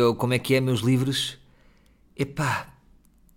[0.00, 1.36] Yo, como é que é, meus livros?
[2.16, 2.72] Epá,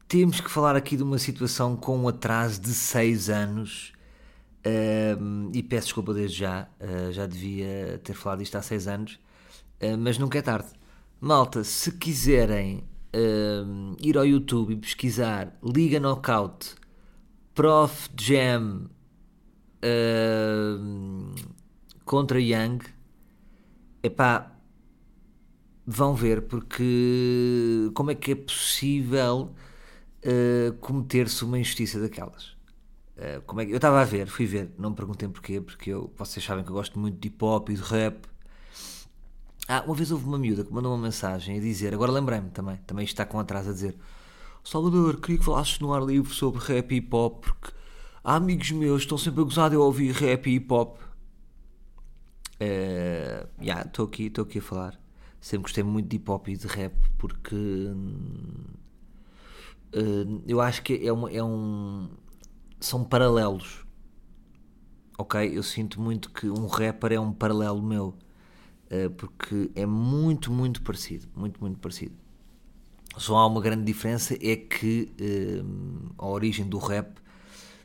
[0.08, 3.92] temos que falar aqui de uma situação com um atraso de 6 anos.
[4.66, 9.20] Um, e peço desculpa desde já, uh, já devia ter falado isto há 6 anos,
[9.82, 10.70] uh, mas nunca é tarde.
[11.20, 16.76] Malta, se quiserem uh, ir ao YouTube e pesquisar Liga Knockout
[17.54, 18.90] Prof Jam
[22.06, 22.80] contra Young,
[24.02, 24.53] epá,
[25.86, 29.54] vão ver, porque como é que é possível
[30.26, 32.54] uh, cometer-se uma injustiça daquelas?
[33.18, 35.92] Uh, como é que, eu estava a ver, fui ver, não me perguntem porquê, porque
[35.92, 38.28] eu, vocês sabem que eu gosto muito de hip hop e de rap.
[39.68, 42.78] Ah, uma vez houve uma miúda que mandou uma mensagem a dizer, agora lembrei-me também,
[42.88, 43.96] também está com atraso a dizer:
[44.64, 47.72] Salvador, queria que falasses no ar livre sobre rap e hip hop, porque
[48.24, 50.98] há amigos meus que estão sempre a gozar de eu ouvir rap e hip hop.
[52.56, 55.03] Uh, yeah, estou aqui, estou aqui a falar.
[55.44, 57.54] Sempre gostei muito de hip hop e de rap porque
[59.94, 62.08] uh, eu acho que é, uma, é um.
[62.80, 63.86] São paralelos.
[65.18, 65.52] Ok?
[65.54, 68.18] Eu sinto muito que um rapper é um paralelo meu.
[68.90, 71.28] Uh, porque é muito, muito parecido.
[71.36, 72.16] Muito, muito parecido.
[73.18, 77.20] Só há uma grande diferença: é que uh, a origem do rap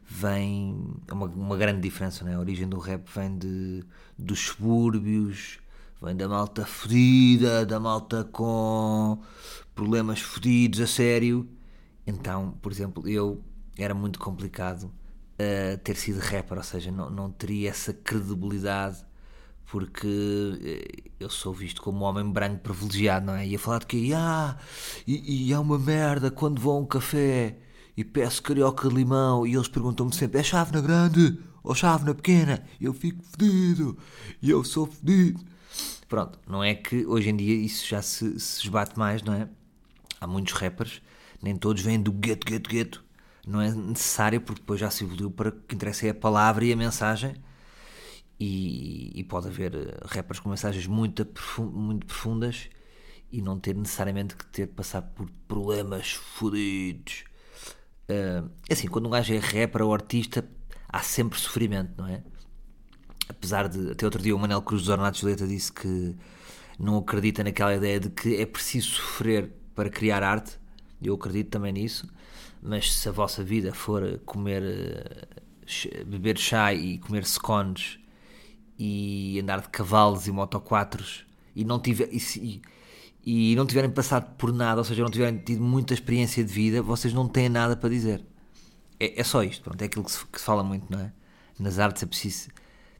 [0.07, 0.95] vem.
[1.09, 2.35] É uma, uma grande diferença, não é?
[2.37, 3.83] A origem do rap vem de,
[4.17, 5.59] dos subúrbios
[6.03, 9.19] vem da malta fodida, da malta com
[9.75, 11.49] problemas fodidos a sério.
[12.07, 13.43] Então, por exemplo, eu
[13.77, 19.07] era muito complicado uh, ter sido rapper, ou seja, não, não teria essa credibilidade
[19.67, 23.47] porque uh, eu sou visto como um homem branco privilegiado, não é?
[23.47, 24.57] Ia falar de que ah,
[25.07, 27.59] e, e é uma merda quando vou a um café
[27.97, 32.05] e peço carioca de limão e eles perguntam-me sempre: é chave na grande ou chave
[32.05, 32.65] na pequena?
[32.81, 33.99] Eu fico fedido
[34.41, 35.41] e eu sou fedido.
[36.09, 39.49] Pronto, não é que hoje em dia isso já se, se esbate mais, não é?
[40.21, 41.03] Há muitos rappers,
[41.43, 43.05] nem todos vêm do gueto, gueto, gueto.
[43.47, 46.73] Não é necessário, porque depois já se evoluiu para que interessa é a palavra e
[46.73, 47.35] a mensagem.
[48.41, 51.27] E, e pode haver eh, rappers com mensagens muito,
[51.73, 52.69] muito profundas
[53.33, 57.25] e não ter necessariamente que ter de passar por problemas fodidos.
[58.09, 60.49] Uh, assim, quando um gajo é rapper ou artista,
[60.89, 62.23] há sempre sofrimento, não é?
[63.29, 66.15] Apesar de até outro dia o Manel Cruz dos Ornatos Violeta disse que
[66.79, 70.59] não acredita naquela ideia de que é preciso sofrer para criar arte.
[71.03, 72.09] Eu acredito também nisso,
[72.63, 77.99] mas se a vossa vida for comer, eh, beber chá e comer scones
[78.79, 82.63] e andar de cavalos e motoquatros e não tiver e,
[83.25, 86.81] e não tiverem passado por nada, ou seja, não tiverem tido muita experiência de vida,
[86.83, 88.25] vocês não têm nada para dizer.
[88.99, 91.13] É, é só isto, pronto, é aquilo que se, que se fala muito, não é?
[91.59, 92.49] Nas artes é preciso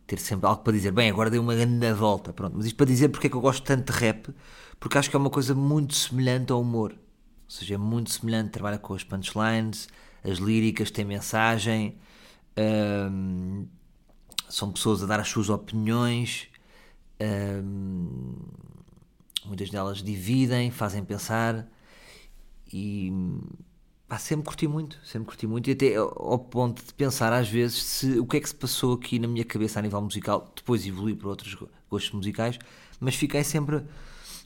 [0.09, 0.91] ter sempre algo para dizer.
[0.91, 2.57] Bem, agora dei uma grande volta, pronto.
[2.57, 4.35] Mas isto para dizer porque é que eu gosto tanto de rap,
[4.81, 6.93] porque acho que é uma coisa muito semelhante ao humor.
[6.93, 9.87] Ou seja, é muito semelhante, trabalha com as punchlines,
[10.25, 11.99] as líricas, tem mensagem,
[12.59, 13.67] hum,
[14.49, 16.49] são pessoas a dar as suas opiniões,
[17.63, 18.35] hum,
[19.45, 21.67] muitas delas dividem, fazem pensar
[22.73, 23.13] e
[24.09, 27.83] Pá, sempre curti muito, sempre curti muito, e até ao ponto de pensar às vezes
[27.83, 30.87] se, o que é que se passou aqui na minha cabeça a nível musical, depois
[30.87, 31.55] evolui para outros
[31.91, 32.59] gostos musicais,
[32.99, 33.85] mas fiquei sempre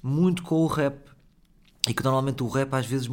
[0.03, 1.09] muito com o rap.
[1.89, 3.09] E que normalmente o rap, às vezes,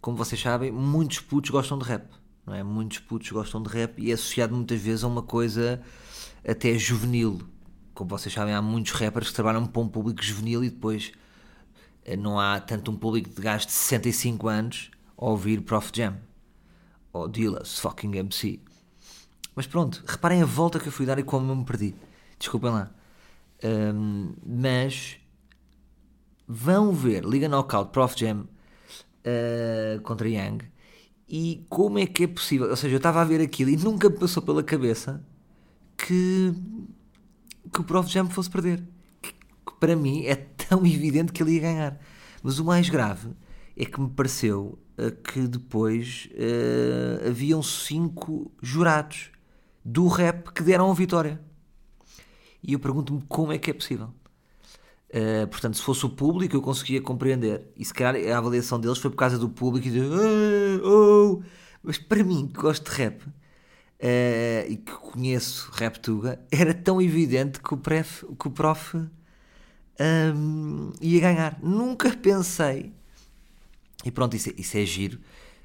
[0.00, 2.06] como vocês sabem, muitos putos gostam de rap,
[2.46, 2.62] não é?
[2.62, 5.82] Muitos putos gostam de rap e é associado muitas vezes a uma coisa
[6.46, 7.42] até juvenil.
[7.92, 11.12] Como vocês sabem, há muitos rappers que trabalham para um público juvenil e depois
[12.04, 14.90] eh, não há tanto um público de gajos de 65 anos
[15.30, 16.16] ouvir Prof Jam
[17.12, 18.60] ou Dillas fucking MC.
[19.54, 21.94] Mas pronto, reparem a volta que eu fui dar e como eu me perdi.
[22.38, 22.90] Desculpem lá.
[23.62, 25.16] Um, mas
[26.46, 30.58] vão ver Liga Knockout Prof Jam uh, contra Young
[31.28, 32.68] e como é que é possível.
[32.68, 35.24] Ou seja, eu estava a ver aquilo e nunca me passou pela cabeça
[35.96, 36.52] que,
[37.72, 38.82] que o Prof Jam fosse perder.
[39.22, 42.00] Que, que para mim é tão evidente que ele ia ganhar.
[42.42, 43.30] Mas o mais grave
[43.76, 44.78] é que me pareceu
[45.24, 49.30] que depois uh, haviam cinco jurados
[49.84, 51.40] do rap que deram a vitória.
[52.62, 54.10] E eu pergunto-me como é que é possível.
[55.10, 57.70] Uh, portanto, se fosse o público, eu conseguia compreender.
[57.76, 61.42] E se calhar a avaliação deles foi por causa do público e de, oh, oh.
[61.82, 63.32] Mas para mim, que gosto de rap uh,
[64.68, 70.92] e que conheço rap tuga, era tão evidente que o, pref, que o prof um,
[71.00, 71.58] ia ganhar.
[71.62, 72.92] Nunca pensei
[74.04, 75.18] e pronto, isso, é, isso é giro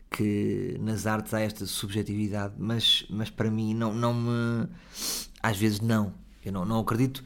[0.10, 4.68] que nas artes há esta subjetividade, mas, mas para mim não, não me.
[5.42, 6.14] Às vezes não.
[6.44, 7.24] Eu não, não acredito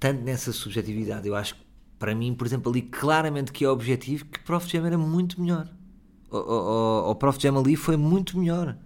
[0.00, 1.28] tanto nessa subjetividade.
[1.28, 1.60] Eu acho que
[1.98, 5.68] para mim, por exemplo, ali claramente que é objetivo que Prof Jam era muito melhor.
[6.30, 8.76] O, o, o Prof Jam ali foi muito melhor.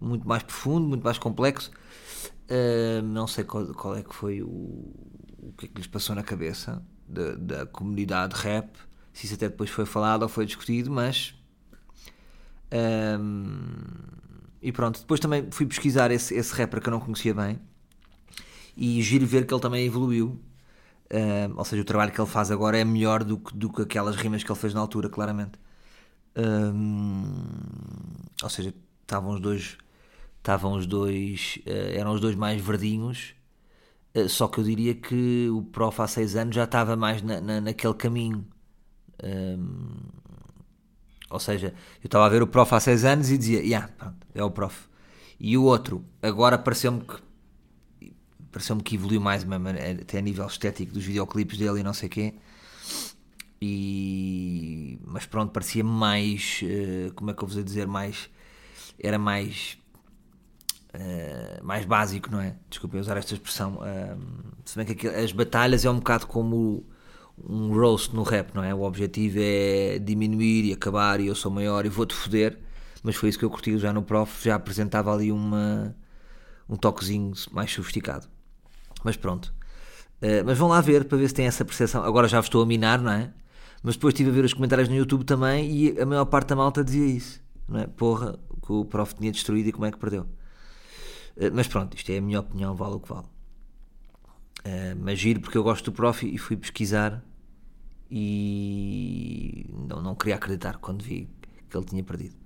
[0.00, 1.70] Muito mais profundo, muito mais complexo.
[2.50, 6.14] Uh, não sei qual, qual, é que foi o, o que é que lhes passou
[6.14, 8.68] na cabeça da, da comunidade rap,
[9.12, 11.34] se isso até depois foi falado ou foi discutido, mas.
[12.72, 13.74] Um,
[14.62, 17.60] e pronto, depois também fui pesquisar esse, esse rapper que eu não conhecia bem
[18.76, 20.38] e giro ver que ele também evoluiu.
[21.12, 23.82] Um, ou seja, o trabalho que ele faz agora é melhor do que, do que
[23.82, 25.58] aquelas rimas que ele fez na altura, claramente.
[26.36, 27.24] Um,
[28.42, 29.76] ou seja, estavam os dois.
[30.38, 31.58] Estavam os dois.
[31.66, 33.34] Uh, eram os dois mais verdinhos.
[34.14, 37.40] Uh, só que eu diria que o prof há seis anos já estava mais na,
[37.40, 38.46] na naquele caminho.
[39.22, 39.96] Um,
[41.30, 44.26] ou seja, eu estava a ver o prof há seis anos e dizia, yeah, pronto,
[44.34, 44.86] é o prof.
[45.40, 47.16] E o outro, agora pareceu-me que
[48.52, 49.44] pareceu-me que evoluiu mais
[50.02, 52.34] até a nível estético dos videoclipes dele e não sei quê.
[53.60, 54.98] E...
[55.06, 56.60] Mas pronto, parecia mais.
[56.62, 57.86] Uh, como é que eu vos ia dizer?
[57.86, 58.28] Mais.
[58.98, 59.78] Era mais.
[60.94, 62.56] Uh, mais básico, não é?
[62.68, 63.76] Desculpem usar esta expressão.
[63.76, 64.20] Uh,
[64.64, 66.84] se bem que aquilo, as batalhas é um bocado como
[67.38, 68.74] um roast no rap, não é?
[68.74, 72.58] O objetivo é diminuir e acabar e eu sou maior e vou-te foder.
[73.02, 75.94] Mas foi isso que eu curti já no prof, já apresentava ali uma,
[76.68, 78.28] um toquezinho mais sofisticado.
[79.02, 79.52] Mas pronto.
[80.22, 82.04] Uh, mas vão lá ver para ver se tem essa percepção.
[82.04, 83.32] Agora já vos estou a minar, não é?
[83.82, 86.56] Mas depois estive a ver os comentários no YouTube também e a maior parte da
[86.56, 87.86] malta dizia isso, não é?
[87.88, 90.22] Porra, que o prof tinha destruído e como é que perdeu.
[91.36, 93.26] Uh, mas pronto, isto é a minha opinião, vale o que vale.
[94.64, 97.22] Uh, mas giro porque eu gosto do prof e fui pesquisar
[98.08, 101.28] e não, não queria acreditar quando vi
[101.68, 102.36] que ele tinha perdido.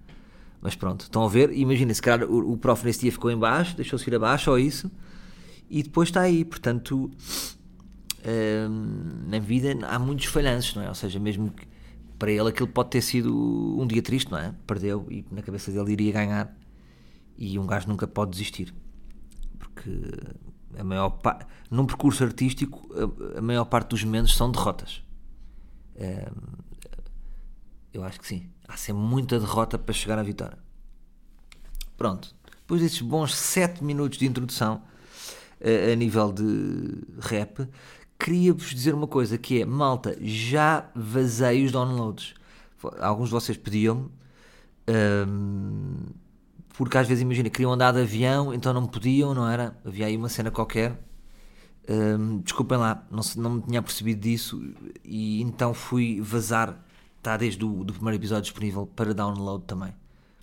[0.61, 1.53] Mas pronto, estão a ver?
[1.53, 4.59] Imagina, se calhar o, o prof nesse dia ficou em baixo, deixou-se ir abaixo ou
[4.59, 4.91] isso
[5.69, 6.45] e depois está aí.
[6.45, 7.11] Portanto,
[8.25, 10.89] hum, na vida há muitos falhanços, não é?
[10.89, 11.67] Ou seja, mesmo que
[12.19, 14.55] para ele aquilo pode ter sido um dia triste, não é?
[14.67, 16.57] Perdeu e na cabeça dele iria ganhar.
[17.37, 18.73] E um gajo nunca pode desistir.
[19.59, 19.91] Porque
[20.79, 21.47] a maior pa...
[21.71, 22.89] num percurso artístico,
[23.37, 25.03] a, maior parte dos momentos são derrotas.
[25.97, 26.63] Hum,
[27.93, 28.51] eu acho que sim.
[28.69, 30.59] Há sempre muita derrota para chegar à vitória.
[31.97, 32.35] Pronto.
[32.59, 34.83] Depois desses bons 7 minutos de introdução,
[35.61, 37.67] a, nível de rap,
[38.19, 42.35] queria-vos dizer uma coisa que é, malta, já vazei os downloads.
[43.01, 44.11] Alguns de vocês pediam-me,
[44.89, 45.97] um,
[46.77, 49.77] porque às vezes, imagina, queriam andar de avião, então não podiam, não era?
[49.85, 50.99] Havia aí uma cena qualquer.
[51.89, 54.61] Um, desculpem lá, não, não me tinha percebido disso
[55.05, 56.85] e então fui vazar,
[57.17, 59.95] está desde o do primeiro episódio disponível para download também.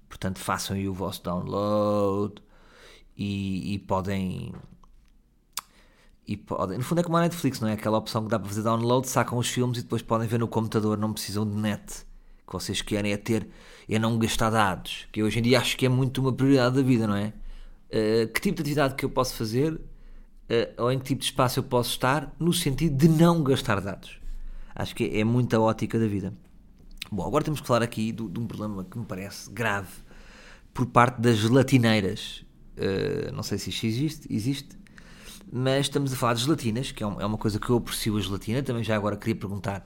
[0.09, 2.41] Portanto, façam aí o vosso download
[3.17, 4.53] e, e podem
[6.25, 7.73] e podem, no fundo é como a Netflix, não é?
[7.73, 10.47] Aquela opção que dá para fazer download, sacam os filmes e depois podem ver no
[10.47, 12.05] computador, não precisam de net.
[12.45, 13.47] Que vocês querem é ter,
[13.89, 16.81] é não gastar dados, que hoje em dia acho que é muito uma prioridade da
[16.81, 17.33] vida, não é?
[17.89, 19.81] Uh, que tipo de atividade que eu posso fazer uh,
[20.77, 24.19] ou em que tipo de espaço eu posso estar no sentido de não gastar dados.
[24.75, 26.33] Acho que é, é muita ótica da vida.
[27.11, 29.91] Bom, agora temos que falar aqui de, de um problema que me parece grave
[30.73, 32.43] por parte das gelatineiras.
[32.75, 34.83] Uh, não sei se isto existe, existe
[35.55, 38.19] mas estamos a falar de gelatinas, que é, é uma coisa que eu aprecio a
[38.19, 38.63] gelatina.
[38.63, 39.85] Também já agora queria perguntar,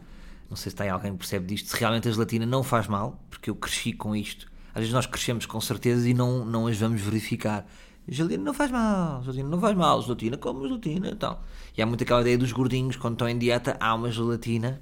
[0.50, 3.24] não sei se aí alguém que percebe disto, se realmente a gelatina não faz mal,
[3.30, 4.50] porque eu cresci com isto.
[4.70, 7.66] Às vezes nós crescemos com certeza e não, não as vamos verificar.
[8.08, 11.40] Gelatina não faz mal, gelatina não faz mal, gelatina como gelatina, então.
[11.76, 14.82] E há muito aquela ideia dos gordinhos, quando estão em dieta, há uma gelatina,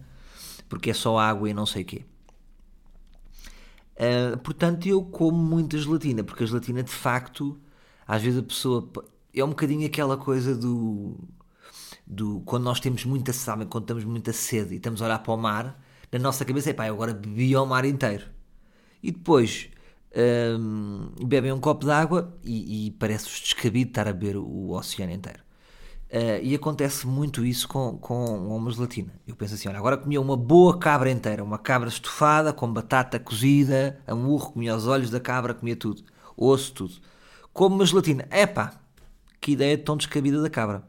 [0.69, 2.05] porque é só água e não sei o quê.
[3.95, 7.57] Uh, portanto, eu como muita gelatina, porque a gelatina de facto,
[8.05, 8.91] às vezes a pessoa
[9.33, 11.17] é um bocadinho aquela coisa do,
[12.05, 15.33] do quando nós temos muita sede, quando estamos muita sede e estamos a olhar para
[15.33, 15.81] o mar,
[16.11, 18.25] na nossa cabeça é pá, agora bebi o mar inteiro.
[19.01, 19.69] E depois
[20.59, 25.11] hum, bebem um copo de água e, e parece-vos descabido estar a beber o, oceano
[25.11, 25.43] inteiro.
[26.05, 29.11] Uh, e acontece muito isso com, com uma gelatina.
[29.27, 33.19] Eu penso assim: olha, agora comia uma boa cabra inteira, uma cabra estufada com batata
[33.19, 36.03] cozida, a murro, comia os olhos da cabra, comia tudo,
[36.37, 36.95] osso, tudo.
[37.51, 38.79] Como uma gelatina, epá,
[39.41, 40.83] que ideia tão descabida da cabra.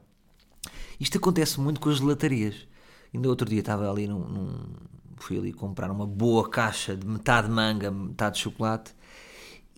[0.99, 2.67] Isto acontece muito com as gelatarias.
[3.15, 4.59] Ainda outro dia estava ali num, num,
[5.17, 8.95] fui ali comprar uma boa caixa de metade manga, metade chocolate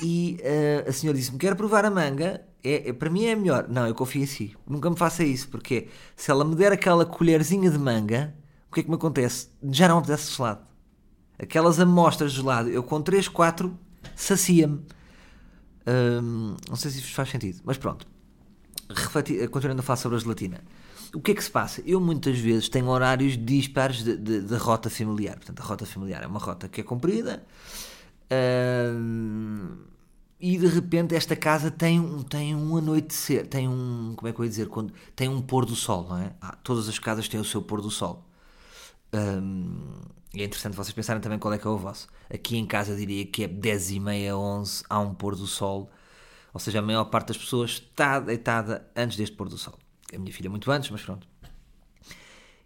[0.00, 3.66] e uh, a senhora disse-me: Quero provar a manga, é, é, para mim é melhor.
[3.68, 7.04] Não, eu confio em si, nunca me faça isso, porque se ela me der aquela
[7.04, 8.34] colherzinha de manga,
[8.70, 9.48] o que é que me acontece?
[9.70, 10.66] Já não apetece gelado.
[11.38, 13.76] Aquelas amostras de gelado, eu com 3, 4
[14.16, 14.84] sacia-me.
[15.86, 18.06] Um, não sei se faz sentido, mas pronto
[19.50, 20.60] continuando a falar sobre a gelatina,
[21.14, 21.82] o que é que se passa?
[21.86, 25.36] Eu muitas vezes tenho horários dispares de rota familiar.
[25.36, 27.44] Portanto, a rota familiar é uma rota que é comprida.
[28.30, 29.76] Uh,
[30.40, 34.38] e de repente esta casa tem, um, tem um anoitecer, tem um, como é que
[34.38, 36.32] eu ia dizer, quando, tem um pôr do sol, não é?
[36.40, 38.24] Ah, todas as casas têm o seu pôr do sol.
[39.12, 40.00] Um,
[40.34, 42.06] é interessante vocês pensarem também qual é que é o vosso.
[42.32, 45.90] Aqui em casa diria que é 10 e meia, 11, há um pôr do sol.
[46.52, 49.74] Ou seja, a maior parte das pessoas está deitada antes deste pôr do sol.
[50.14, 51.26] A minha filha muito antes, mas pronto.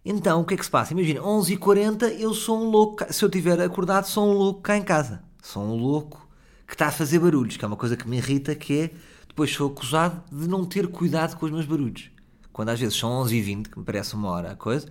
[0.05, 0.93] Então, o que é que se passa?
[0.93, 4.83] Imagina, 11h40 eu sou um louco, se eu tiver acordado sou um louco cá em
[4.83, 5.23] casa.
[5.41, 6.27] Sou um louco
[6.67, 8.91] que está a fazer barulhos, que é uma coisa que me irrita, que é
[9.27, 12.11] depois sou acusado de não ter cuidado com os meus barulhos.
[12.51, 14.87] Quando às vezes são 11h20, que me parece uma hora a coisa,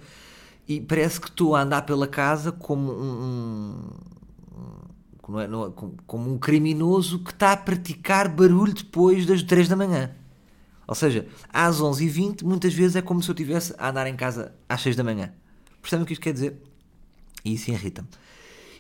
[0.67, 3.77] e parece que estou a andar pela casa como um,
[5.39, 5.49] é, é,
[6.07, 10.11] como um criminoso que está a praticar barulho depois das 3 da manhã.
[10.87, 14.53] Ou seja, às 11h20, muitas vezes é como se eu estivesse a andar em casa
[14.69, 15.33] às 6 da manhã.
[15.81, 16.57] Percebem o que isto quer dizer?
[17.45, 18.09] E isso irrita-me.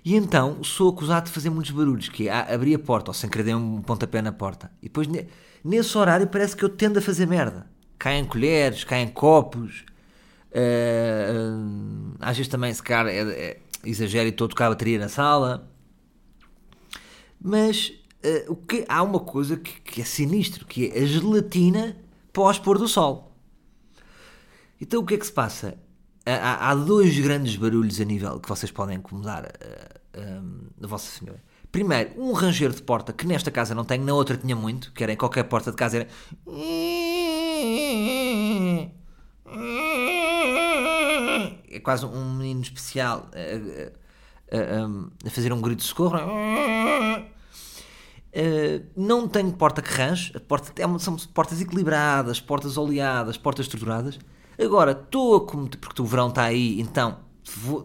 [0.04, 3.30] E então sou acusado de fazer muitos barulhos, que é abrir a porta, ou sem
[3.30, 4.70] querer dar um pontapé na porta.
[4.80, 5.08] E depois,
[5.64, 7.66] nesse horário, parece que eu tendo a fazer merda.
[7.98, 9.84] Caem colheres, caem copos.
[10.50, 14.98] Uh, às vezes também, se calhar, é, é, exagero e estou a tocar a bateria
[14.98, 15.70] na sala.
[17.40, 17.92] Mas
[18.24, 21.96] uh, o que, há uma coisa que, que é sinistro, que é a gelatina
[22.32, 23.36] pós-pôr do sol.
[24.80, 25.78] Então o que é que se passa?
[26.26, 31.10] há, há, dois grandes barulhos a nível que vocês podem incomodar uh, uh, a vossa
[31.18, 31.42] família.
[31.70, 35.02] Primeiro, um ranger de porta que nesta casa não tenho, na outra tinha muito, que
[35.02, 36.08] era em qualquer porta de casa era.
[41.70, 46.18] É quase um menino especial a, a, a fazer um grito de socorro.
[48.34, 54.18] Uh, não tenho porta que range, porta, é são portas equilibradas, portas oleadas, portas estruturadas.
[54.58, 57.18] Agora, estou a cometer, porque o verão está aí, então
[57.56, 57.84] vou,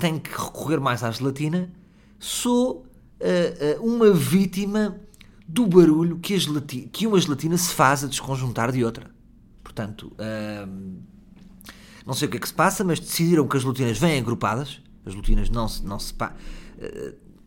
[0.00, 1.70] tenho que recorrer mais à gelatina.
[2.18, 2.86] Sou
[3.20, 4.98] uh, uh, uma vítima
[5.46, 9.10] do barulho que, gelatina, que, uma gelatina se faz a desconjuntar de outra.
[9.62, 10.14] Portanto,
[12.06, 14.82] não sei o que é que se passa, mas decidiram que as gelatinas vêm agrupadas.
[15.04, 15.82] As gelatinas não se.
[15.82, 16.12] Não se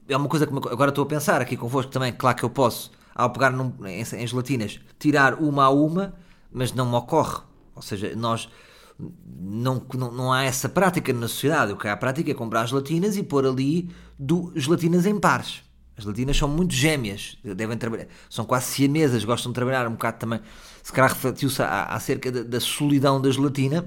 [0.08, 2.14] é uma coisa que agora estou a pensar aqui convosco também.
[2.14, 6.14] Claro que eu posso, ao pegar num, em, em gelatinas, tirar uma a uma,
[6.52, 7.42] mas não me ocorre
[7.76, 8.50] ou seja, nós
[8.98, 11.74] não, não, não há essa prática na sociedade.
[11.74, 15.62] O que há a prática é comprar gelatinas e pôr ali do, gelatinas em pares.
[15.98, 20.18] As gelatinas são muito gêmeas, devem trabalhar, são quase siamesas, gostam de trabalhar um bocado
[20.18, 20.42] também.
[20.82, 23.86] Se calhar refletiu-se acerca da, da, solidão da gelatina,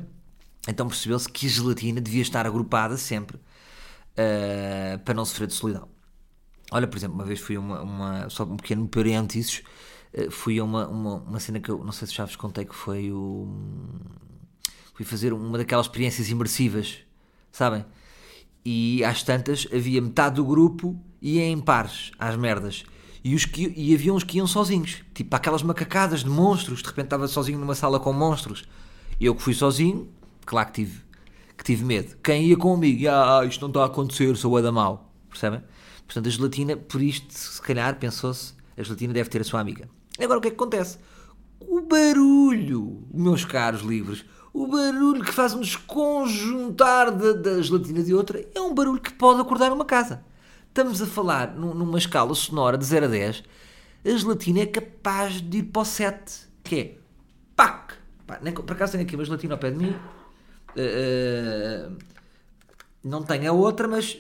[0.67, 5.87] então percebeu-se que a gelatina devia estar agrupada sempre uh, para não sofrer de solidão.
[6.71, 9.63] Olha, por exemplo, uma vez fui uma, uma só um pequeno parênteses,
[10.13, 12.65] eh, fui a uma, uma, uma, cena que eu não sei se já vos contei
[12.65, 13.49] que foi o.
[14.95, 16.99] Fui fazer uma daquelas experiências imersivas,
[17.53, 17.85] sabem?
[18.65, 22.85] E às tantas havia metade do grupo ia em pares às merdas.
[23.25, 26.83] E, os que, e havia uns que iam sozinhos, tipo aquelas macacadas de monstros.
[26.83, 28.65] De repente estava sozinho numa sala com monstros.
[29.21, 30.09] Eu que fui sozinho,
[30.47, 31.01] claro que tive,
[31.57, 32.17] que tive medo.
[32.23, 35.63] Quem ia comigo, ah, isto não está a acontecer, sou a da mau, percebem?
[36.07, 39.89] Portanto, a gelatina, por isto, se calhar, pensou-se, a gelatina deve ter a sua amiga.
[40.19, 40.99] Agora o que é que acontece?
[41.61, 48.45] O barulho, meus caros livros, o barulho que faz um desconjuntar da, gelatina de outra
[48.55, 50.25] é um barulho que pode acordar uma casa.
[50.69, 53.43] Estamos a falar numa escala sonora de 0 a 10,
[54.05, 56.97] a gelatina é capaz de ir para o 7, que é
[57.55, 57.95] PAC!
[58.27, 59.91] Por acaso tenho aqui uma gelatina ao pé de mim,
[60.77, 61.97] uh,
[63.03, 64.19] não tenho a outra, mas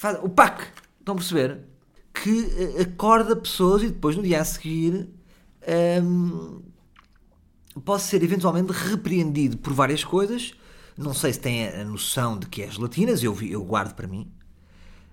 [0.00, 0.66] faz o PAC!
[1.00, 1.70] Estão a perceber?
[2.12, 5.08] que eh, acorda pessoas e depois no dia a seguir
[6.02, 6.60] um,
[7.84, 10.54] pode ser eventualmente repreendido por várias coisas.
[10.96, 14.30] Não sei se tem a noção de que é gelatinas, eu, eu guardo para mim.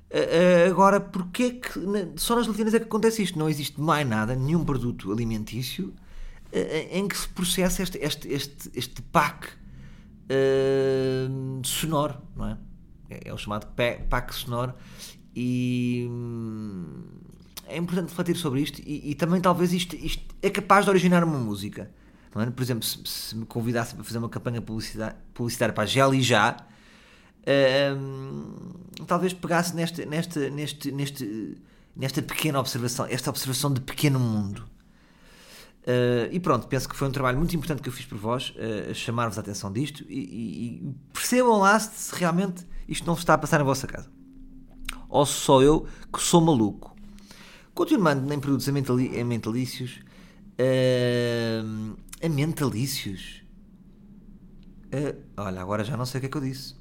[0.09, 1.71] Uh, agora, porquê que
[2.15, 3.37] só nas gelatinas é que acontece isto?
[3.37, 5.93] Não existe mais nada, nenhum produto alimentício
[6.91, 9.49] em que se processa este, este, este, este pack
[10.31, 12.57] uh, sonoro, não é?
[13.09, 13.67] É, é o chamado
[14.09, 14.73] pack sonoro
[15.35, 17.03] e hum,
[17.67, 21.23] é importante refletir sobre isto e, e também talvez isto, isto, é capaz de originar
[21.23, 21.91] uma música.
[22.35, 22.45] É?
[22.47, 26.21] Por exemplo, se, se me convidasse para fazer uma campanha publicitária para a Gel e
[26.21, 26.57] Já,
[27.95, 28.73] hum,
[29.07, 31.57] talvez pegasse neste, neste, neste, neste,
[31.95, 34.67] nesta pequena observação, esta observação de pequeno mundo.
[35.87, 38.53] Uh, e pronto, penso que foi um trabalho muito importante que eu fiz por vós,
[38.57, 43.33] uh, chamar-vos a atenção disto e, e, e percebam lá se realmente isto não está
[43.33, 44.09] a passar na vossa casa
[45.09, 46.95] ou só eu que sou maluco?
[47.73, 49.99] Continuando em produtos a, mentalícios,
[50.59, 53.43] uh, a mentalícios.
[54.87, 56.75] Uh, olha, agora já não sei o que é que eu disse.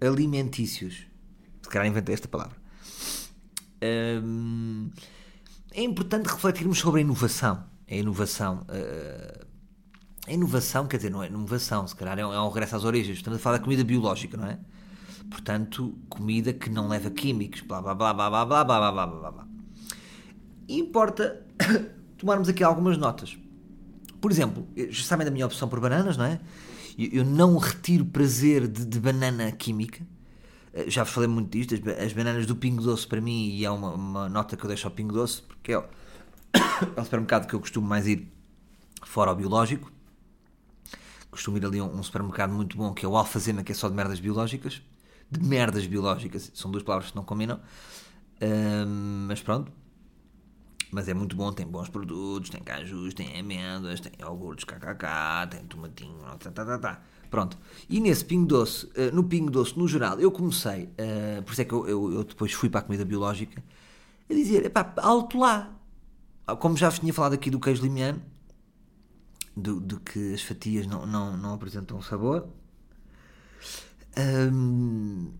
[0.00, 1.06] Alimentícios.
[1.62, 2.56] Se calhar inventei esta palavra.
[4.22, 4.90] Um,
[5.72, 7.64] é importante refletirmos sobre a inovação.
[7.88, 8.66] A inovação.
[8.68, 9.46] Uh,
[10.26, 12.84] a inovação, quer dizer, não é inovação, se calhar é um, é um regresso às
[12.84, 13.16] origens.
[13.16, 14.58] Estamos a falar da comida biológica, não é?
[15.30, 19.30] Portanto, comida que não leva químicos, blá blá blá blá blá blá blá blá blá
[19.30, 19.48] blá.
[20.68, 21.44] Importa
[22.18, 23.36] tomarmos aqui algumas notas.
[24.20, 26.40] Por exemplo, já sabem da minha opção por bananas, não é?
[26.96, 30.06] Eu não retiro prazer de, de banana química.
[30.72, 31.74] Eh, já vos falei muito disto.
[31.74, 34.68] As, as, bananas do Pingo Doce, para mim, e é uma, uma, nota que eu
[34.68, 35.82] deixo ao Pingo Doce, porque é o,
[36.96, 38.30] é o supermercado que eu costumo mais ir
[39.02, 39.90] fora ao biológico.
[41.32, 43.88] Costumo ir ali a um, supermercado muito bom que é o Alfazema, que é só
[43.88, 44.82] de merdas biológicas.
[45.30, 47.58] De merdas biológicas, são duas palavras que não combinam.
[48.40, 49.72] Um, mas pronto,
[50.90, 55.64] mas é muito bom, tem bons produtos, tem cajus, tem amêndoas, tem iogurtes kkk, tem
[55.64, 57.02] tomatinho, tá, tá, tá, tá.
[57.30, 57.56] Pronto.
[57.88, 61.62] E nesse Pingo Doce, uh, no Pingo Doce, no geral, eu comecei, uh, por isso
[61.62, 63.64] é que eu, eu, eu, depois fui para a comida biológica,
[64.28, 65.74] a dizer, epá, alto lá.
[66.58, 68.20] Como já vos tinha falado aqui do queijo limiano,
[69.56, 72.48] do, do que as fatias não, não, não apresentam sabor.
[74.16, 75.32] Um,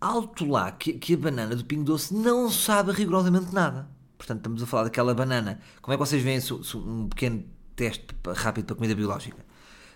[0.00, 3.88] alto lá que, que a banana do Pingo Doce não sabe rigorosamente nada.
[4.16, 5.60] Portanto, estamos a falar daquela banana.
[5.80, 6.40] Como é que vocês veem
[6.74, 7.44] um pequeno
[7.74, 8.06] teste
[8.36, 9.44] rápido para comida biológica?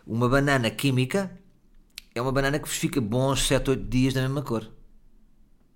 [0.07, 1.39] Uma banana química
[2.15, 4.71] é uma banana que vos fica bons 7, 8 dias da mesma cor.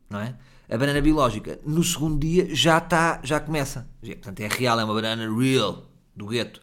[0.08, 0.36] Não é?
[0.70, 3.88] A banana biológica, no segundo dia, já está, já começa.
[4.00, 6.60] Portanto, é real, é uma banana real, do gueto.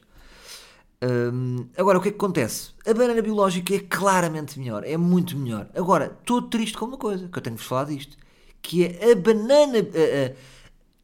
[1.77, 2.71] Agora, o que é que acontece?
[2.85, 5.69] A banana biológica é claramente melhor, é muito melhor.
[5.75, 8.17] Agora, estou triste com uma coisa, que eu tenho-vos falado disto,
[8.61, 9.77] que é a banana...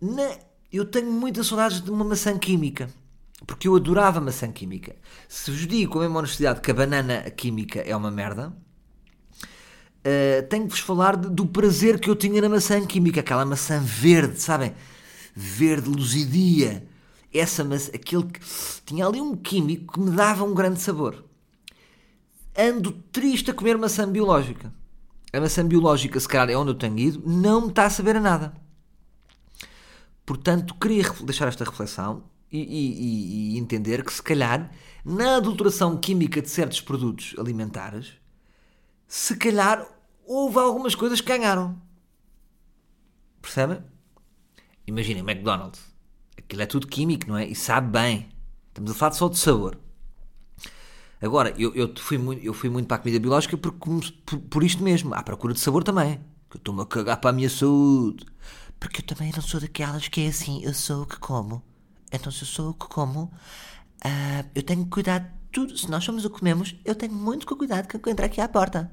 [0.02, 0.38] Na,
[0.72, 2.90] eu tenho muitas saudades de uma maçã química.
[3.46, 4.96] Porque eu adorava maçã química.
[5.28, 10.48] Se vos digo com a mesma honestidade que a banana química é uma merda, uh,
[10.48, 13.20] tenho que vos falar de, do prazer que eu tinha na maçã química.
[13.20, 14.74] Aquela maçã verde, sabem?
[15.36, 16.88] Verde, luzidia.
[17.34, 18.40] Essa maçã, aquele que
[18.86, 21.24] tinha ali um químico que me dava um grande sabor.
[22.58, 24.74] Ando triste a comer maçã biológica.
[25.32, 28.18] A maçã biológica, se calhar é onde eu tenho ido, não me está a saber
[28.18, 28.54] a nada.
[30.26, 34.70] Portanto, queria deixar esta reflexão e, e, e, entender que, se calhar,
[35.06, 38.14] na adulteração química de certos produtos alimentares,
[39.08, 39.88] se calhar
[40.26, 41.82] houve algumas coisas que ganharam.
[43.42, 43.82] Percebem?
[44.86, 45.91] Imaginem, McDonald's.
[46.38, 47.48] Aquilo é tudo químico, não é?
[47.48, 48.30] E sabe bem.
[48.70, 49.78] Estamos a falar só de sabor.
[51.22, 54.64] Agora, eu, eu, fui, muito, eu fui muito para a comida biológica por, por, por
[54.64, 55.14] isto mesmo.
[55.14, 56.20] À procura de sabor também.
[56.50, 58.26] Que eu estou-me a cagar para a minha saúde.
[58.80, 61.62] Porque eu também não sou daquelas que é assim, eu sou o que como.
[62.12, 63.32] Então, se eu sou o que como,
[64.04, 65.78] uh, eu tenho que cuidar de tudo.
[65.78, 68.92] Se nós somos o que comemos, eu tenho muito cuidado com entrar aqui à porta.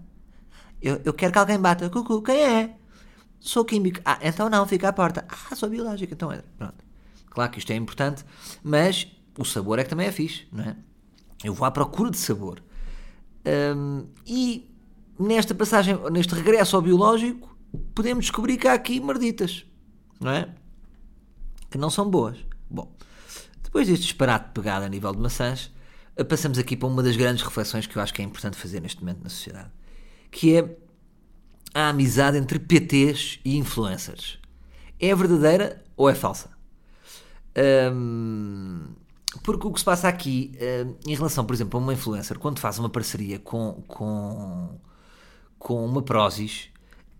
[0.83, 1.89] Eu, eu quero que alguém bata.
[1.89, 2.77] Cucu, quem é?
[3.41, 4.01] Sou químico.
[4.05, 5.27] Ah, então não, fica à porta.
[5.29, 6.47] Ah, sou biológico, então entra.
[6.57, 6.88] Pronto.
[7.39, 8.25] Claro que isto é importante,
[8.65, 9.07] mas
[9.39, 10.77] o sabor é que também é fixe, não é?
[11.45, 12.61] Eu vou à procura de sabor.
[13.77, 14.69] Um, e
[15.17, 17.57] nesta passagem, neste regresso ao biológico,
[17.95, 19.65] podemos descobrir que há aqui merditas
[20.19, 20.49] não é?
[21.71, 22.39] Que não são boas.
[22.69, 22.93] Bom,
[23.63, 25.73] depois deste disparate pegado a nível de maçãs,
[26.29, 28.99] passamos aqui para uma das grandes reflexões que eu acho que é importante fazer neste
[28.99, 29.71] momento na sociedade,
[30.29, 30.77] que é
[31.73, 34.41] a amizade entre PTs e influencers.
[34.99, 36.58] É verdadeira ou é falsa?
[37.93, 38.85] Um,
[39.43, 40.53] porque o que se passa aqui,
[40.87, 44.79] um, em relação, por exemplo, a uma influencer, quando faz uma parceria com, com,
[45.59, 46.71] com uma Prozis,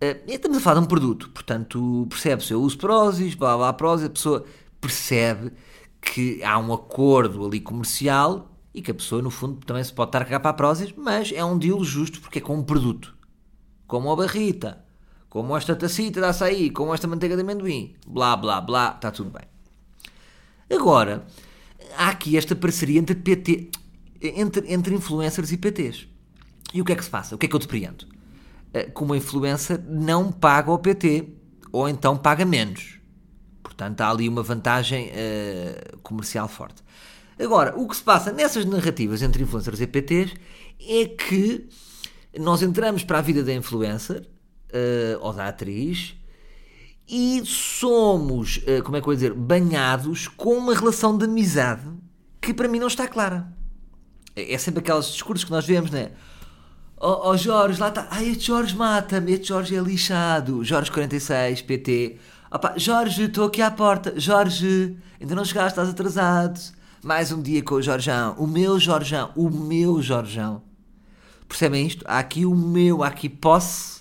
[0.01, 4.05] Uh, estamos a falar de um produto, portanto, percebe-se, eu uso Prozis, blá blá Prozis,
[4.05, 4.45] a pessoa
[4.79, 5.51] percebe
[6.01, 10.07] que há um acordo ali comercial e que a pessoa, no fundo, também se pode
[10.07, 12.63] estar a cagar para a Prozis, mas é um deal justo porque é com um
[12.63, 13.13] produto.
[13.87, 14.85] Como a barrita,
[15.29, 19.31] como esta tacita de açaí, como esta manteiga de amendoim, blá blá blá, está tudo
[19.31, 19.48] bem.
[20.69, 21.25] Agora,
[21.97, 23.69] há aqui esta parceria entre PT,
[24.21, 26.07] entre, entre influencers e PTs.
[26.73, 27.35] E o que é que se passa?
[27.35, 28.05] O que é que eu depreendo?
[28.73, 31.27] Eh, como influencer não paga o PT
[31.71, 32.99] ou então paga menos.
[33.63, 36.83] Portanto, há ali uma vantagem uh, comercial forte.
[37.39, 40.33] Agora, o que se passa nessas narrativas entre influencers e PTs
[40.81, 41.69] é que
[42.37, 46.15] nós entramos para a vida da influencer uh, ou da atriz
[47.09, 51.81] e somos, uh, como é que eu vou dizer, banhados com uma relação de amizade
[52.39, 53.51] que para mim não está clara.
[54.35, 56.11] É, é sempre aqueles discursos que nós vemos, não é?
[57.01, 58.07] Oh, oh Jorge, lá está.
[58.11, 60.63] Ai, este Jorge mata-me, este Jorge é lixado.
[60.63, 62.17] Jorge 46, PT.
[62.51, 64.19] Opa, Jorge, estou aqui à porta.
[64.19, 66.59] Jorge, ainda não chegaste, estás atrasado.
[67.01, 68.35] Mais um dia com o Jorjão.
[68.37, 69.31] O meu Jorjão.
[69.35, 70.61] O meu Jorjão.
[71.47, 72.03] Percebem isto?
[72.07, 73.98] Há aqui o meu, há aqui posse,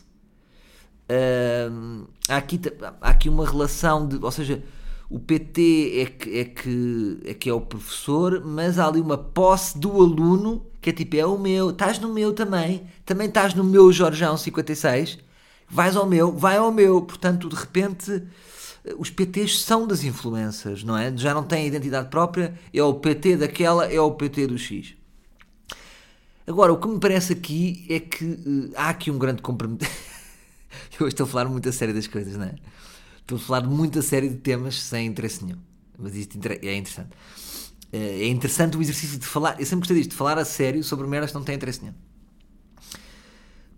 [2.29, 2.61] há, aqui,
[3.01, 4.17] há aqui uma relação de.
[4.17, 4.63] Ou seja,
[5.11, 9.17] o PT é que, é, que, é que é o professor, mas há ali uma
[9.17, 13.53] posse do aluno que é tipo, é o meu, estás no meu também, também estás
[13.55, 15.19] no meu Jorjão 56,
[15.69, 17.03] vais ao meu, vai ao meu.
[17.03, 18.23] Portanto, de repente,
[18.97, 21.15] os PTs são das influências, não é?
[21.17, 24.95] Já não têm identidade própria, é o PT daquela, é o PT do X.
[26.47, 29.95] Agora, o que me parece aqui é que uh, há aqui um grande comprometimento.
[30.99, 32.55] Eu hoje estou a falar muito a sério das coisas, não é?
[33.21, 35.59] Estou a falar muito a sério de temas sem interesse nenhum.
[35.99, 37.11] Mas isto é interessante.
[37.93, 39.59] Uh, é interessante o exercício de falar.
[39.59, 41.95] Eu sempre gostei disto, de falar a sério sobre merdas que não têm interesse nenhum.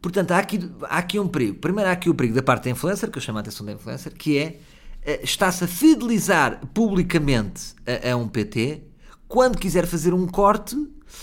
[0.03, 1.59] Portanto, há aqui, há aqui um perigo.
[1.59, 3.73] Primeiro, há aqui o perigo da parte da influencer, que eu chamo a atenção da
[3.73, 4.61] influencer, que é
[5.07, 8.85] uh, está-se a fidelizar publicamente a, a um PT
[9.31, 10.77] quando quiser fazer um corte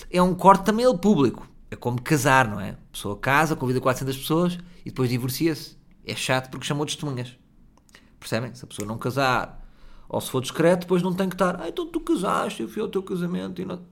[0.09, 1.47] é um corte também ele público.
[1.69, 2.77] É como casar, não é?
[2.97, 5.77] A pessoa casa, convida 400 pessoas e depois divorcia-se.
[6.03, 7.37] É chato porque chamou testemunhas.
[8.19, 8.55] Percebem?
[8.55, 9.63] Se a pessoa não casar
[10.09, 11.61] ou se for discreto, depois não tem que estar.
[11.61, 13.83] Ah, então tu casaste, eu fui ao teu casamento e não.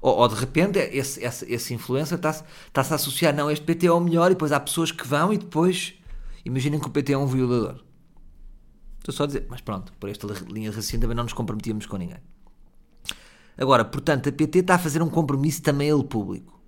[0.00, 3.88] Ou, ou de repente esse, esse, esse influencer está-se está a associar, não, este PT
[3.88, 5.94] é o melhor, e depois há pessoas que vão e depois
[6.44, 7.82] imaginem que o PT é um violador.
[9.00, 11.84] Estou só a dizer, mas pronto, por esta linha de raciocínio também não nos comprometíamos
[11.84, 12.18] com ninguém.
[13.58, 16.59] Agora, portanto, a PT está a fazer um compromisso também ele público.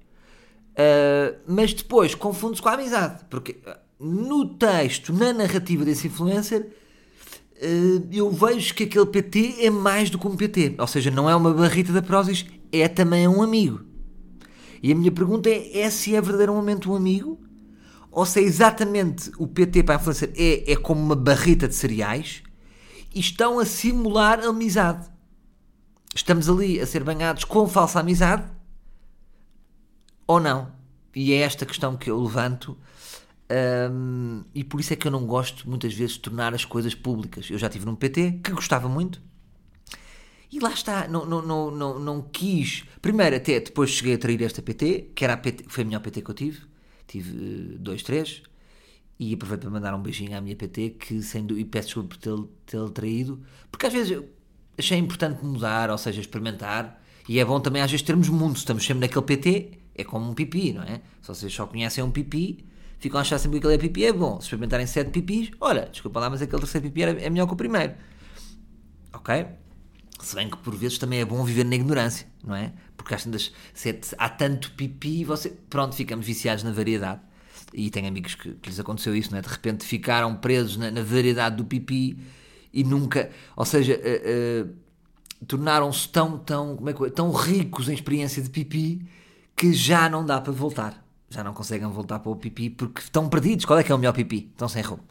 [0.73, 6.67] Uh, mas depois confunde-se com a amizade, porque ah, no texto, na narrativa desse influencer,
[7.63, 10.77] uh, eu vejo que aquele PT é mais do que um PT.
[10.79, 13.81] Ou seja, não é uma barrita da Prozis, é também um amigo.
[14.83, 17.39] E a minha pergunta é, é se é verdadeiramente um amigo
[18.13, 21.75] ou se é exatamente o PT para a influencer é, é como uma barrita de
[21.75, 22.43] cereais
[23.15, 25.09] e estão a simular amizade
[26.15, 28.45] estamos ali a ser banhados com falsa amizade
[30.33, 30.73] ou não?
[31.15, 32.77] E é esta questão que eu levanto.
[33.91, 36.95] Um, e por isso é que eu não gosto muitas vezes de tornar as coisas
[36.95, 37.51] públicas.
[37.51, 39.21] Eu já tive num PT que gostava muito
[40.53, 42.85] e lá está, não, não, não, não, não quis.
[43.01, 46.01] Primeiro, até depois cheguei a trair esta PT, que era a PT, foi a melhor
[46.01, 46.61] PT que eu tive.
[47.07, 48.43] Tive uh, dois, três.
[49.19, 52.17] E aproveito para mandar um beijinho à minha PT, que dúvida, e peço desculpa por
[52.19, 54.29] tê-lo tê traído, porque às vezes eu,
[54.77, 57.01] achei importante mudar, ou seja, experimentar.
[57.27, 58.57] E é bom também às vezes termos mundo.
[58.57, 61.01] Estamos sempre naquele PT, é como um pipi, não é?
[61.21, 62.65] Se vocês só conhecem um pipi,
[62.99, 64.41] ficam a achar sempre que aquele é pipi, é bom.
[64.41, 67.57] Se experimentarem sete pipis, olha, desculpa lá, mas aquele terceiro pipi é melhor que o
[67.57, 67.95] primeiro.
[69.13, 69.47] Ok?
[70.21, 72.73] Se bem que por vezes também é bom viver na ignorância, não é?
[72.97, 73.53] Porque às tantas,
[74.17, 77.21] há tanto pipi, você, pronto, ficamos viciados na variedade.
[77.75, 79.43] E tenho amigos que, que lhes aconteceu isso, não é?
[79.43, 82.17] De repente ficaram presos na, na variedade do pipi
[82.73, 87.95] e nunca, ou seja, uh, uh, tornaram-se tão, tão, como é que, tão ricos em
[87.95, 89.05] experiência de pipi
[89.57, 91.03] que já não dá para voltar.
[91.31, 93.65] Já não conseguem voltar para o pipi porque estão perdidos.
[93.65, 94.51] Qual é que é o melhor pipi?
[94.53, 95.03] Estão sem rumo.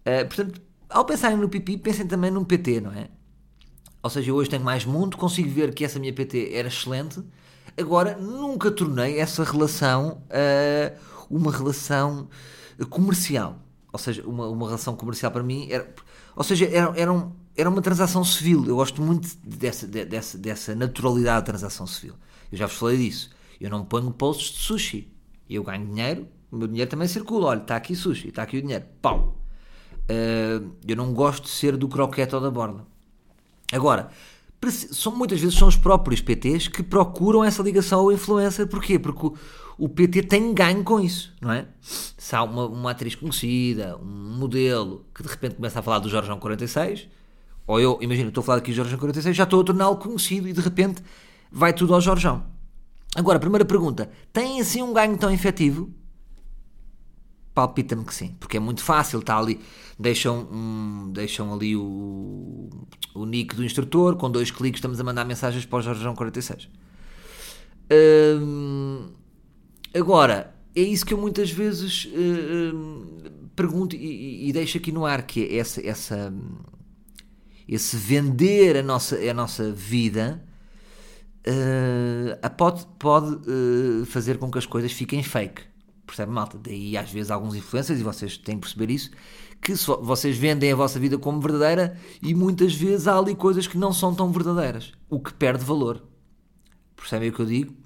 [0.00, 3.08] Uh, portanto, ao pensarem no pipi, pensem também num PT, não é?
[4.02, 7.22] Ou seja, eu hoje tenho mais mundo, consigo ver que essa minha PT era excelente.
[7.78, 10.98] Agora, nunca tornei essa relação uh,
[11.28, 12.28] uma relação
[12.88, 13.58] comercial.
[13.92, 15.92] Ou seja, uma, uma relação comercial para mim era.
[16.34, 18.64] Ou seja, era, era, um, era uma transação civil.
[18.66, 22.14] Eu gosto muito dessa, dessa, dessa naturalidade da transação civil.
[22.50, 23.30] Eu já vos falei disso.
[23.60, 25.12] Eu não ponho posts de sushi.
[25.48, 27.48] Eu ganho dinheiro, o meu dinheiro também circula.
[27.48, 28.84] Olha, está aqui sushi, está aqui o dinheiro.
[29.02, 29.36] Pau!
[30.10, 32.84] Uh, eu não gosto de ser do croquete ou da borda.
[33.72, 34.10] Agora,
[34.68, 38.66] são, muitas vezes são os próprios PTs que procuram essa ligação ao influencer.
[38.66, 38.98] Porquê?
[38.98, 39.34] Porque o,
[39.78, 41.66] o PT tem ganho com isso, não é?
[41.80, 46.08] Se há uma, uma atriz conhecida, um modelo que de repente começa a falar do
[46.08, 47.08] Jorge 46,
[47.66, 50.48] ou eu, imagina, estou a falar aqui do Jorge 46, já estou a torná-lo conhecido
[50.48, 51.02] e de repente
[51.50, 52.44] vai tudo ao Jorjão.
[53.14, 55.90] Agora, primeira pergunta: tem assim um ganho tão efetivo?
[57.52, 59.60] Palpita-me que sim, porque é muito fácil, está ali,
[59.98, 62.70] deixam, deixam ali o,
[63.12, 66.68] o nick do instrutor, com dois cliques estamos a mandar mensagens para o Jorjão 46.
[67.92, 69.08] Hum,
[69.94, 75.22] Agora, é isso que eu muitas vezes uh, pergunto e, e, deixo aqui no ar,
[75.22, 76.32] que é essa, essa,
[77.66, 80.44] esse vender a nossa, a nossa vida
[81.46, 83.40] uh, pode, pode
[84.06, 85.62] fazer com que as coisas fiquem fake.
[86.06, 86.58] Percebe, malta?
[86.58, 89.10] Daí às vezes alguns influencers, e vocês têm que perceber isso,
[89.60, 93.78] que vocês vendem a vossa vida como verdadeira e muitas vezes há ali coisas que
[93.78, 96.02] não são tão verdadeiras, o que perde valor.
[96.96, 97.80] Percebem o que eu digo?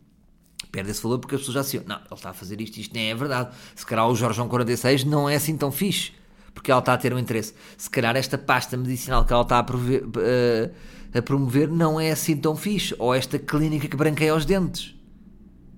[0.75, 2.93] perde esse valor porque as pessoas já se não, ele está a fazer isto, isto
[2.93, 3.55] nem é verdade.
[3.77, 6.11] Se calhar o Jorge 46 não é assim tão fixe,
[6.53, 7.55] porque ela está a ter um interesse.
[7.77, 10.75] Se calhar esta pasta medicinal que ela está a, prover, uh,
[11.15, 14.95] a promover não é assim tão fixe, ou esta clínica que branqueia os dentes.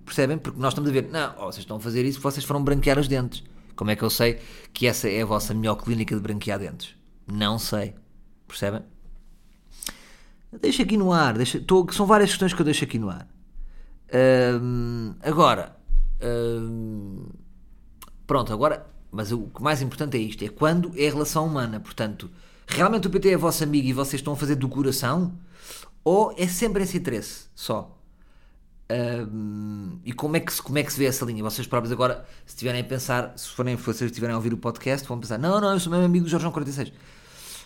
[0.05, 0.39] percebem?
[0.39, 2.99] Porque nós estamos a ver, não, oh, vocês estão a fazer isso vocês foram branquear
[2.99, 3.45] os dentes.
[3.75, 4.41] Como é que eu sei
[4.73, 6.97] que essa é a vossa melhor clínica de branquear dentes?
[7.31, 7.95] Não sei.
[8.49, 8.83] Percebem?
[10.61, 11.35] Deixa aqui no ar.
[11.35, 13.29] Deixa, tô, são várias questões que eu deixo aqui no ar.
[15.23, 15.77] Agora,
[18.27, 21.79] pronto, agora, mas o que mais importante é isto: é quando é relação humana.
[21.79, 22.31] Portanto,
[22.67, 25.39] realmente o PT é vosso amigo e vocês estão a fazer do coração?
[26.05, 27.97] Ou é sempre esse interesse só?
[28.89, 31.43] Um, e como é, que como é que se vê essa linha?
[31.43, 35.07] Vocês próprios agora, se estiverem a pensar, se forem vocês estiverem a ouvir o podcast,
[35.09, 36.93] vão pensar: não, não, eu sou mesmo amigo do Jorge 46.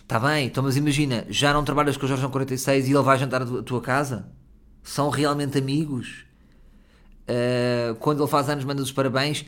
[0.01, 3.17] Está bem, então mas imagina, já não trabalhas com o Jorge 46 e ele vai
[3.17, 4.27] jantar à tua casa?
[4.83, 6.25] São realmente amigos?
[7.21, 9.45] Uh, quando ele faz anos, mandas os parabéns?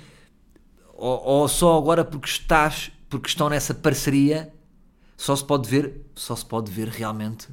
[0.94, 4.54] Ou, ou, só agora porque estás, porque estão nessa parceria,
[5.18, 7.48] só se pode ver, só se pode ver realmente.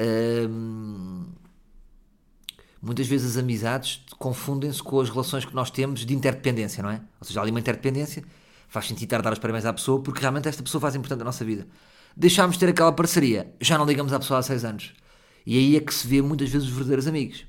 [0.00, 1.26] Uh,
[2.80, 7.00] muitas vezes as amizades confundem-se com as relações que nós temos de interdependência, não é?
[7.20, 8.24] Ou seja, há ali uma interdependência,
[8.68, 11.22] faz sentido estar a dar os parabéns à pessoa porque realmente esta pessoa faz importante
[11.22, 11.66] a nossa vida.
[12.16, 14.92] Deixámos de ter aquela parceria, já não ligamos à pessoa há seis anos.
[15.46, 17.46] E aí é que se vê muitas vezes os verdadeiros amigos.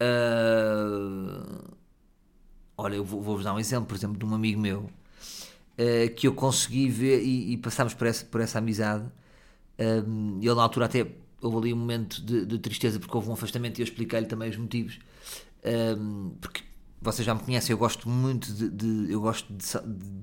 [0.00, 1.72] Uh...
[2.76, 4.90] Olha, eu vou-vos dar um exemplo, por exemplo, de um amigo meu
[5.78, 9.04] uh, que eu consegui ver e, e passámos por essa, por essa amizade.
[9.78, 11.06] Uh, ele na altura até
[11.40, 14.48] houve ali um momento de, de tristeza porque houve um afastamento e eu expliquei-lhe também
[14.48, 14.98] os motivos.
[15.64, 16.62] Um, porque
[17.00, 19.64] vocês já me conhecem, eu gosto muito de, de eu gosto de,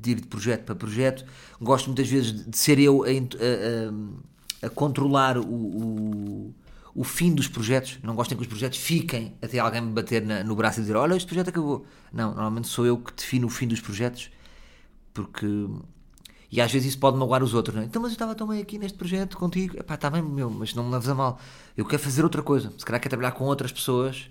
[0.02, 1.26] de, ir de projeto para projeto,
[1.62, 6.56] gosto muitas vezes de, ser eu a, a, a controlar o, o,
[6.96, 8.00] o, fim dos projetos.
[8.02, 10.96] Não gostem que os projetos fiquem até alguém me bater na, no braço e dizer:
[10.96, 11.86] Olha, este projeto acabou.
[12.14, 14.32] Não, normalmente sou eu que defino o fim dos projetos
[15.14, 15.48] porque
[16.52, 17.86] e às vezes isso pode magoar os outros, não é?
[17.86, 19.78] Então, mas eu estava tão bem aqui neste projeto contigo.
[19.78, 21.40] Epá, está bem, meu, mas não me leves a mal.
[21.78, 22.74] Eu quero fazer outra coisa.
[22.76, 24.30] Se calhar quero trabalhar com outras pessoas.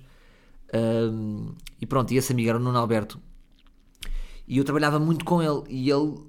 [0.74, 3.20] Um, e pronto, e esse amigo era o Nuno Alberto.
[4.48, 5.62] E eu trabalhava muito com ele.
[5.68, 6.26] E ele, uh,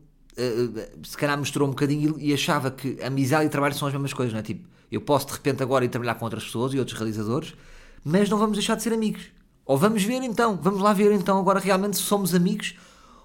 [1.03, 4.31] se calhar, misturou um bocadinho e achava que amizade e trabalho são as mesmas coisas,
[4.31, 4.43] não é?
[4.43, 7.55] Tipo, eu posso de repente agora ir trabalhar com outras pessoas e outros realizadores,
[8.03, 9.23] mas não vamos deixar de ser amigos.
[9.65, 12.75] Ou vamos ver então, vamos lá ver então agora realmente se somos amigos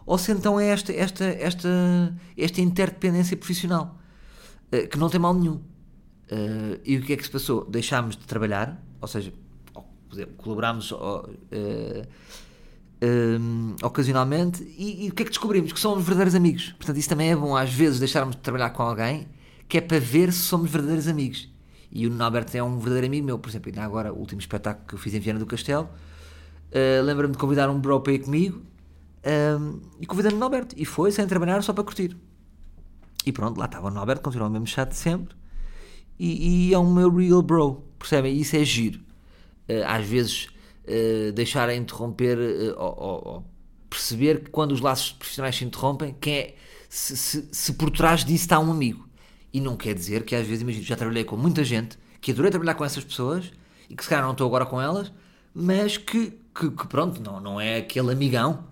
[0.06, 1.68] ou se então é esta, esta, esta,
[2.36, 3.98] esta interdependência profissional,
[4.72, 5.54] uh, que não tem mal nenhum.
[5.54, 7.64] Uh, e o que é que se passou?
[7.64, 9.32] Deixámos de trabalhar, ou seja,
[10.36, 12.06] colaborámos uh,
[13.82, 15.72] ocasionalmente, e, e, o que é que descobrimos?
[15.72, 16.72] Que somos verdadeiros amigos.
[16.72, 19.28] Portanto, isso também é bom, às vezes, deixarmos de trabalhar com alguém
[19.68, 21.48] que é para ver se somos verdadeiros amigos.
[21.90, 24.40] E o Nuno Alberto é um verdadeiro amigo meu, por exemplo, ainda agora, o último
[24.40, 25.88] espetáculo que eu fiz em Viana do Castelo,
[27.04, 28.62] lembro-me de convidar um bro para ir comigo
[29.24, 30.74] um, e convidando o Alberto.
[30.78, 32.16] E foi sem trabalhar só para curtir.
[33.26, 35.34] E pronto, lá estava o Alberto, continuou o mesmo chat de sempre.
[36.18, 38.36] E, e, é um meu real bro, percebem?
[38.36, 39.00] Isso é giro.
[39.68, 40.48] Uh, às vezes
[40.84, 43.54] uh, deixar a interromper uh, ou, ou, ou,
[43.88, 46.54] perceber que quando os laços profissionais se interrompem, quem é,
[46.88, 49.08] se, se, se, por trás disso está um amigo.
[49.52, 52.50] E não quer dizer que às vezes, imagino, já trabalhei com muita gente, que adorei
[52.50, 53.50] trabalhar com essas pessoas
[53.88, 55.12] e que se calhar não estou agora com elas,
[55.54, 58.64] mas que, que, que pronto, não, não é aquele amigão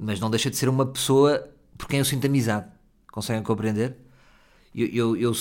[0.00, 2.66] mas não deixa de ser uma pessoa por quem eu sinto amizade.
[3.12, 3.96] Conseguem compreender?
[4.74, 5.32] Eu, eu, eu,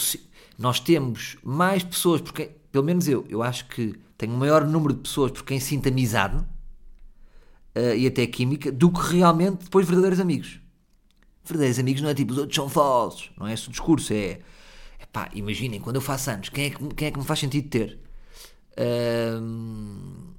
[0.58, 4.94] nós temos mais pessoas, porque, pelo menos eu, eu acho que tenho um maior número
[4.94, 10.20] de pessoas por quem sinto amizade uh, e até química do que realmente depois verdadeiros
[10.20, 10.60] amigos.
[11.46, 14.42] Verdadeiros amigos não é tipo os outros são falsos, não é esse o discurso, é,
[15.14, 17.70] pá, imaginem, quando eu faço anos, quem é que, quem é que me faz sentido
[17.70, 18.00] ter?
[18.74, 20.30] Uh,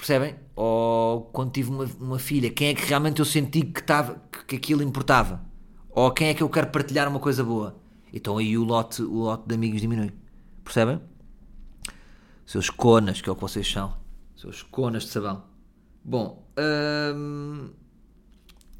[0.00, 0.34] Percebem?
[0.56, 4.56] Ou quando tive uma, uma filha, quem é que realmente eu senti que, tava, que,
[4.56, 5.42] aquilo importava?
[5.90, 7.78] Ou quem é que eu quero partilhar uma coisa boa?
[8.10, 10.10] Então aí o lote, o lote de amigos diminui.
[10.64, 11.02] Percebem?
[12.46, 13.94] Seus conas, que é o que vocês são.
[14.34, 15.44] Seus conas de sabão.
[16.02, 16.48] Bom,
[17.14, 17.68] hum...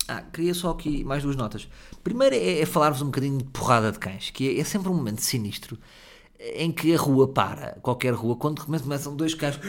[0.08, 1.68] ah, queria só aqui mais duas notas.
[2.02, 4.94] Primeiro é, é falar-vos um bocadinho de porrada de cães, que é, é, sempre um
[4.94, 5.78] momento sinistro
[6.38, 9.60] em que a rua para, qualquer rua, quando começam dois cães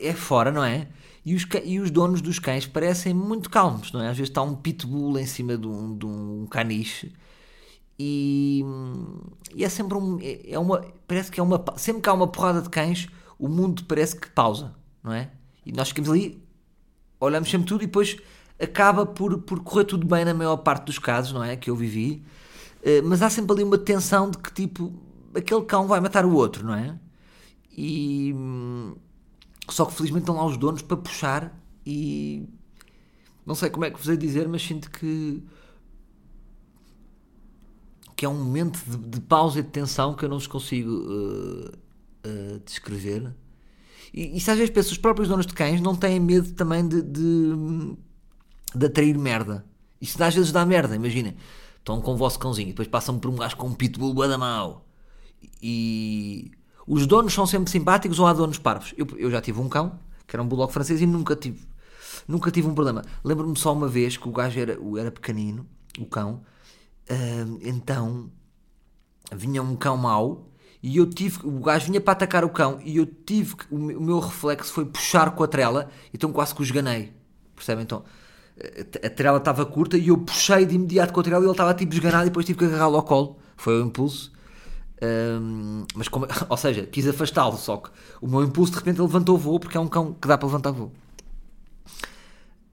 [0.00, 0.88] é fora, não é?
[1.24, 4.08] E os, e os donos dos cães parecem muito calmos, não é?
[4.08, 7.12] Às vezes está um pitbull em cima de um, de um caniche
[8.02, 8.64] e,
[9.54, 10.18] e, é sempre um.
[10.22, 11.62] É uma, parece que é uma.
[11.76, 13.06] Sempre que há uma porrada de cães,
[13.38, 14.74] o mundo parece que pausa,
[15.04, 15.30] não é?
[15.66, 16.42] E nós ficamos ali,
[17.20, 18.16] olhamos sempre tudo e depois
[18.58, 21.56] acaba por, por correr tudo bem na maior parte dos casos, não é?
[21.56, 22.24] Que eu vivi,
[22.82, 24.94] eh, mas há sempre ali uma tensão de que tipo,
[25.34, 26.98] aquele cão vai matar o outro, não é?
[27.76, 28.34] E
[29.74, 32.48] só que felizmente estão lá os donos para puxar e
[33.46, 35.42] não sei como é que vos hei dizer, mas sinto que
[38.16, 40.90] que é um momento de, de pausa e de tensão que eu não vos consigo
[40.90, 41.68] uh,
[42.26, 43.34] uh, descrever
[44.12, 46.86] E, e se às vezes penso, os próprios donos de cães não têm medo também
[46.86, 47.96] de, de,
[48.74, 49.64] de atrair merda.
[49.98, 51.34] Isso às vezes dá merda, imaginem.
[51.78, 54.36] Estão com o vosso cãozinho e depois passam por um gajo com um pitbull da
[54.36, 54.86] mau.
[55.62, 56.50] E
[56.92, 58.92] os donos são sempre simpáticos ou há donos parvos?
[58.96, 61.64] Eu, eu já tive um cão, que era um bulldog francês, e nunca tive,
[62.26, 63.02] nunca tive um problema.
[63.22, 65.64] Lembro-me só uma vez que o gajo era, era pequenino,
[65.96, 66.42] o cão,
[67.08, 68.28] uh, então
[69.32, 70.48] vinha um cão mau
[70.82, 74.18] e eu tive, o gajo vinha para atacar o cão e eu tive, o meu
[74.18, 77.12] reflexo foi puxar com a trela, então quase que o esganei,
[77.54, 77.84] percebem?
[77.84, 78.02] Então
[79.04, 81.72] a trela estava curta e eu puxei de imediato com a trela e ele estava
[81.72, 84.32] tipo esganado e depois tive que agarrá-lo ao colo, foi o impulso.
[85.02, 89.34] Um, mas como, ou seja, quis afastá-lo, só que o meu impulso de repente levantou
[89.34, 90.92] o voo porque é um cão que dá para levantar voo.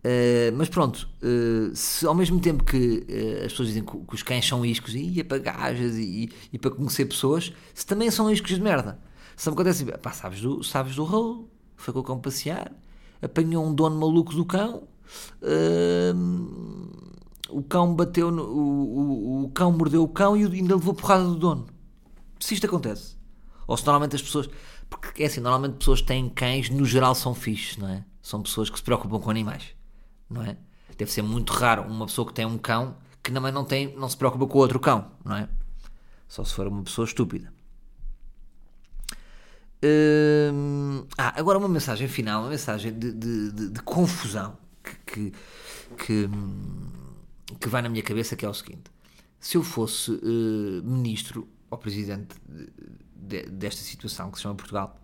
[0.08, 4.16] Uh, mas pronto, uh, se ao mesmo tempo que uh, as pessoas dizem que, que,
[4.16, 8.10] os cães são iscos e é para gajas e, e, para conhecer pessoas, se também
[8.10, 9.00] são iscos de merda.
[9.36, 12.72] Se me acontece, pá, sabes do, sabes do rolo, foi com o cão passear,
[13.22, 14.84] apanhou um dono maluco do cão,
[17.50, 21.26] o cão bateu, no, o, o, o, cão mordeu o cão e ainda levou porrada
[21.26, 21.68] do dono.
[22.40, 23.16] Se isto acontece,
[23.66, 24.50] ou se normalmente as pessoas,
[24.90, 28.04] porque é assim, normalmente pessoas que têm cães, no geral são fixes, não é?
[28.22, 29.78] São pessoas que se preocupam com animais
[30.30, 30.58] não é?
[30.98, 34.08] Deve ser muito raro uma pessoa que tem um cão que também não, tem, não
[34.08, 35.50] se preocupa com outro cão, não é?
[36.28, 37.54] Só se for uma pessoa estúpida.
[40.54, 45.34] Hum, ah, agora uma mensagem final, uma mensagem de, de, de, de confusão que, que,
[45.98, 46.30] que,
[47.60, 48.90] que, vai na minha cabeça, que é o seguinte.
[49.40, 52.36] Se eu fosse uh, ministro ou presidente
[53.16, 55.00] de, desta situação que se chama Portugal,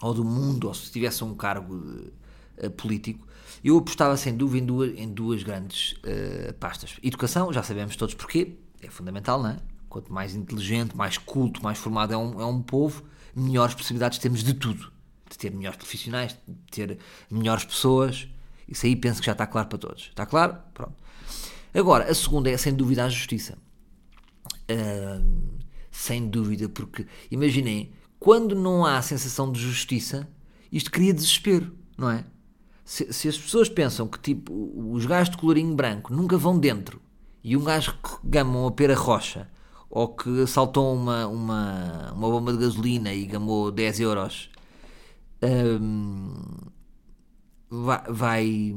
[0.00, 3.26] ou do mundo, ou se tivesse um cargo uh, político,
[3.64, 6.96] eu apostava sem dúvida em duas, em duas grandes uh, pastas.
[7.02, 9.56] Educação, já sabemos todos porquê, é fundamental, não é?
[9.88, 13.02] Quanto mais inteligente, mais culto, mais formado é um, é um povo,
[13.34, 14.92] melhores possibilidades temos de tudo.
[15.28, 16.98] De ter melhores profissionais, de ter
[17.30, 18.28] melhores pessoas.
[18.66, 20.04] Isso aí penso que já está claro para todos.
[20.04, 20.56] Está claro?
[20.72, 20.94] Pronto.
[21.74, 23.58] Agora, a segunda é sem dúvida a justiça.
[24.70, 25.58] Uh,
[25.98, 30.28] sem dúvida, porque imaginem, quando não há sensação de justiça,
[30.70, 32.24] isto cria desespero, não é?
[32.88, 37.02] se, se, as pessoas pensam que tipo os gajos de colorinho branco nunca vão dentro
[37.44, 39.46] e um gajo que gamam a pera rocha
[39.90, 44.48] ou que saltou uma, uma, uma bomba de gasolina e gamou 10 euros
[45.42, 46.32] um,
[47.68, 48.76] vai, vai,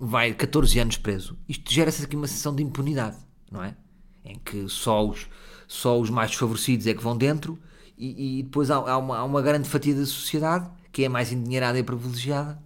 [0.00, 1.38] vai 14 anos preso.
[1.48, 3.16] Isto gera-se aqui uma sensação de impunidade,
[3.50, 3.76] não é?
[4.24, 5.28] Em que só os,
[5.66, 7.58] só os mais desfavorecidos é que vão dentro
[7.98, 11.30] e, e depois há, há, uma, há uma grande fatia da sociedade que é mais
[11.30, 12.58] endinheirada e privilegiada,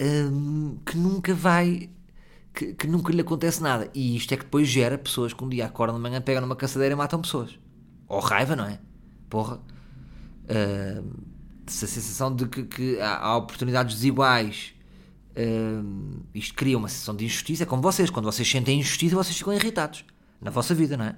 [0.00, 1.90] um, que nunca vai.
[2.52, 3.88] Que, que, nunca lhe acontece nada.
[3.94, 6.56] E isto é que depois gera pessoas que um dia acordam de manhã, pegam numa
[6.56, 7.56] caçadeira e matam pessoas.
[8.08, 8.80] Ou raiva, não é?
[9.30, 9.60] Porra.
[10.44, 11.08] Uh,
[11.66, 14.74] essa sensação de que, que há, oportunidades desiguais.
[15.36, 17.62] Uh, isto cria uma sensação de injustiça.
[17.62, 18.10] É como vocês.
[18.10, 20.04] Quando vocês sentem injustiça, vocês ficam irritados.
[20.40, 21.16] Na vossa vida, não é?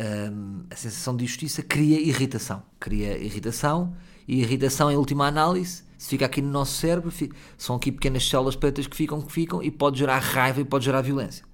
[0.00, 2.62] Um, a sensação de injustiça cria irritação.
[2.78, 3.94] Cria irritação
[4.26, 7.12] e irritação, em última análise, se fica aqui no nosso cérebro,
[7.58, 10.84] são aqui pequenas células pretas que ficam, que ficam e pode gerar raiva e pode
[10.84, 11.44] gerar violência.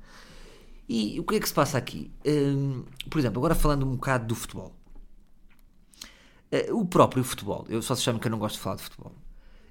[0.89, 2.13] E o que é que se passa aqui?
[2.25, 4.73] Um, por exemplo, agora falando um bocado do futebol.
[6.53, 8.83] Uh, o próprio futebol, eu só se chamo que eu não gosto de falar de
[8.83, 9.13] futebol.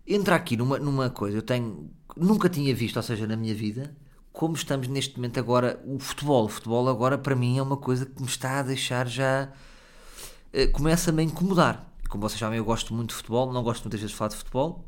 [0.05, 3.95] Entra aqui numa, numa coisa, eu tenho, nunca tinha visto, ou seja, na minha vida,
[4.35, 6.43] como estamos neste momento agora, o futebol.
[6.43, 9.49] O futebol agora para mim é uma coisa que me está a deixar já.
[10.53, 11.89] Uh, Começa-me a incomodar.
[12.09, 14.35] Como vocês sabem, eu gosto muito de futebol, não gosto muitas vezes de falar de
[14.35, 14.85] futebol,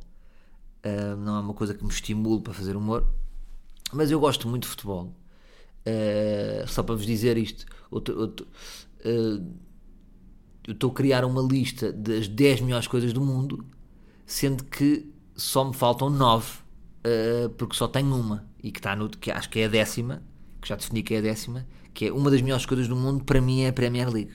[0.85, 3.07] uh, não é uma coisa que me estimule para fazer humor,
[3.91, 5.15] mas eu gosto muito de futebol.
[5.85, 8.03] Uh, só para vos dizer isto, eu
[10.73, 13.65] estou a criar uma lista das 10 melhores coisas do mundo,
[14.25, 16.51] sendo que só me faltam 9
[17.07, 20.21] uh, porque só tenho uma e que está no que acho que é a décima,
[20.61, 23.23] que já defini que é a décima, que é uma das melhores coisas do mundo,
[23.23, 24.33] para mim é a Premier League.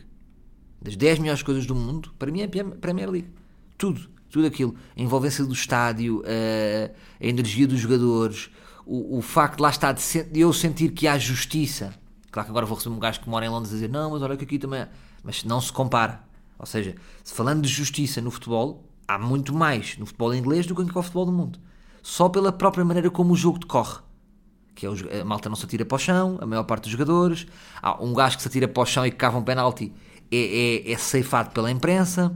[0.80, 3.28] Das 10 melhores coisas do mundo, para mim é a Premier League.
[3.76, 4.74] Tudo, tudo aquilo.
[4.96, 6.90] A envolvência do estádio, a,
[7.22, 8.50] a energia dos jogadores,
[8.86, 11.94] o, o facto de lá estar de, de, eu sentir que há justiça.
[12.30, 14.22] Claro que agora vou receber um gajo que mora em Londres a dizer não, mas
[14.22, 14.86] olha que aqui também.
[15.22, 16.24] Mas não se compara.
[16.58, 20.74] Ou seja, se falando de justiça no futebol, há muito mais no futebol inglês do
[20.74, 21.60] que no futebol do mundo
[22.02, 24.00] só pela própria maneira como o jogo decorre.
[24.74, 27.46] Que é, a malta não se atira para o chão, a maior parte dos jogadores.
[27.80, 29.92] Há um gajo que se atira para o chão e que cava um penalti
[30.30, 30.36] é,
[30.88, 32.34] é, é ceifado pela imprensa.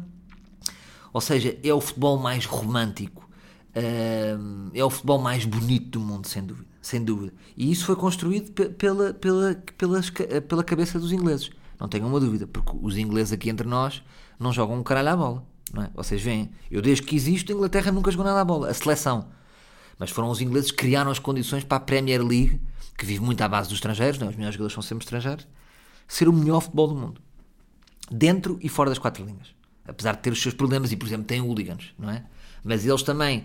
[1.13, 3.27] Ou seja, é o futebol mais romântico.
[3.73, 6.67] é o futebol mais bonito do mundo, sem dúvida.
[6.83, 7.33] Sem dúvida.
[7.57, 10.01] E isso foi construído pela, pela, pela,
[10.47, 11.51] pela cabeça dos ingleses.
[11.81, 14.03] Não tenham uma dúvida, porque os ingleses aqui entre nós
[14.39, 15.47] não jogam um caralho à bola.
[15.73, 15.91] Não é?
[15.95, 18.69] Vocês veem, eu desde que existo, a Inglaterra nunca jogou nada à bola.
[18.69, 19.29] A seleção.
[19.99, 22.61] Mas foram os ingleses que criaram as condições para a Premier League,
[22.97, 24.31] que vive muito à base dos estrangeiros, não é?
[24.31, 25.47] os melhores jogadores são sempre estrangeiros,
[26.07, 27.21] ser o melhor futebol do mundo.
[28.11, 29.55] Dentro e fora das quatro linhas.
[29.87, 32.25] Apesar de ter os seus problemas e, por exemplo, têm hooligans, não é?
[32.63, 33.45] Mas eles também,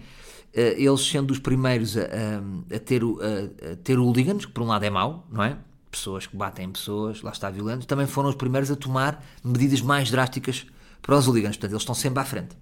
[0.53, 4.63] eh, eles sendo os primeiros a, a, a ter, a, a ter hooligans, que por
[4.63, 5.57] um lado é mau, não é?
[5.89, 10.09] Pessoas que batem pessoas, lá está violento, também foram os primeiros a tomar medidas mais
[10.09, 10.65] drásticas
[11.01, 11.55] para os hooligans.
[11.57, 12.55] Portanto, eles estão sempre à frente.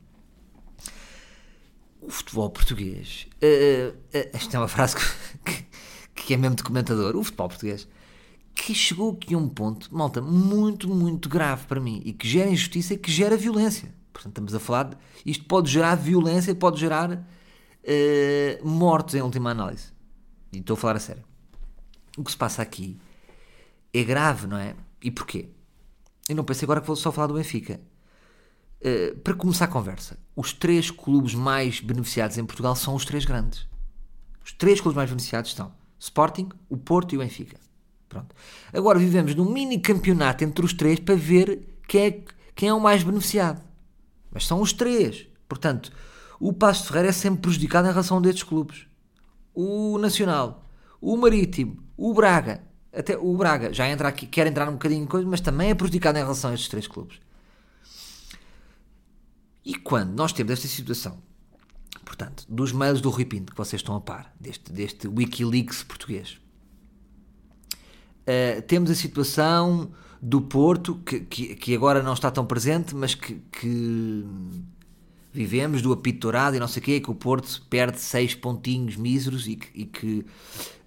[2.10, 3.28] O futebol português.
[3.36, 4.96] Uh, uh, esta é uma frase
[5.46, 5.66] que,
[6.16, 7.16] que, é mesmo de comentador.
[7.16, 7.88] O futebol português
[8.56, 12.50] que chegou aqui a um ponto, malta, muito, muito grave para mim e que gera
[12.50, 13.94] injustiça e que gera violência.
[14.12, 14.86] Portanto, estamos a falar.
[14.86, 19.94] De, isto pode gerar violência, pode gerar uh, mortes em última análise.
[20.52, 21.24] E estou a falar a sério.
[22.18, 22.98] O que se passa aqui
[23.94, 24.76] é grave, não é?
[25.00, 25.50] E porquê?
[26.28, 27.80] Eu não pensei agora que vou só falar do Benfica.
[28.82, 33.26] Uh, para começar a conversa, os três clubes mais beneficiados em Portugal são os três
[33.26, 33.68] grandes.
[34.44, 37.58] Os três clubes mais beneficiados são Sporting, o Porto e o Benfica.
[38.08, 38.34] Pronto.
[38.74, 42.24] Agora vivemos num mini campeonato entre os três para ver quem é,
[42.56, 43.62] quem é o mais beneficiado.
[44.32, 45.28] Mas são os três.
[45.48, 45.92] Portanto,
[46.40, 48.88] o Passo Ferreira é sempre prejudicado em relação a destes clubes.
[49.54, 50.66] O Nacional,
[51.02, 52.64] o Marítimo, o Braga,
[52.94, 55.76] até o Braga já entra aqui, quer entrar um bocadinho em coisa, mas também é
[55.76, 57.20] prejudicado em relação a estes três clubes.
[59.70, 61.22] E quando nós temos esta situação,
[62.04, 66.40] portanto, dos mails do Rui Pinto que vocês estão a par, deste, deste Wikileaks português,
[68.24, 73.14] uh, temos a situação do Porto, que, que, que, agora não está tão presente, mas
[73.14, 74.26] que, que
[75.32, 78.96] vivemos do apito dourado e não sei o quê, que o Porto perde seis pontinhos
[78.96, 80.26] míseros e que, e que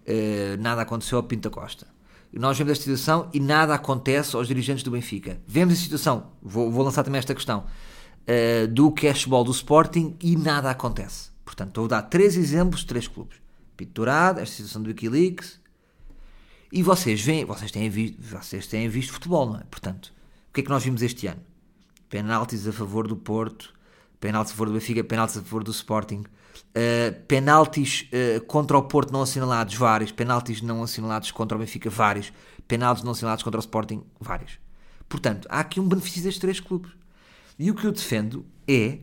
[0.09, 1.87] uh, nada aconteceu ao Pinto Costa.
[2.33, 5.41] Nós vemos esta situação e nada acontece aos dirigentes do Benfica.
[5.47, 7.65] Vemos a situação, vou, vou lançar também esta questão,
[8.23, 11.31] uh, do cashball do Sporting e nada acontece.
[11.45, 13.37] Portanto, estou a dar três exemplos de três clubes.
[13.77, 15.61] Pinto Dourado, esta situação do Wikileaks,
[16.73, 19.65] e vocês veem, vocês têm, visto, vocês têm visto futebol, não é?
[19.71, 20.13] Portanto,
[20.49, 21.41] o que é que nós vimos este ano?
[22.09, 23.75] Penaltis a favor do Porto,
[24.19, 28.83] penaltis a favor do Benfica, penaltis a favor do Sporting, uh, penaltis uh, contra o
[28.85, 32.33] Porto não assinalados, vários, penaltis não assinalados contra o Benfica, vários,
[32.67, 34.59] penaltis não assinalados contra o Sporting, vários.
[35.09, 36.91] Portanto, há aqui um benefício destes três clubes.
[37.59, 38.99] E o que eu defendo é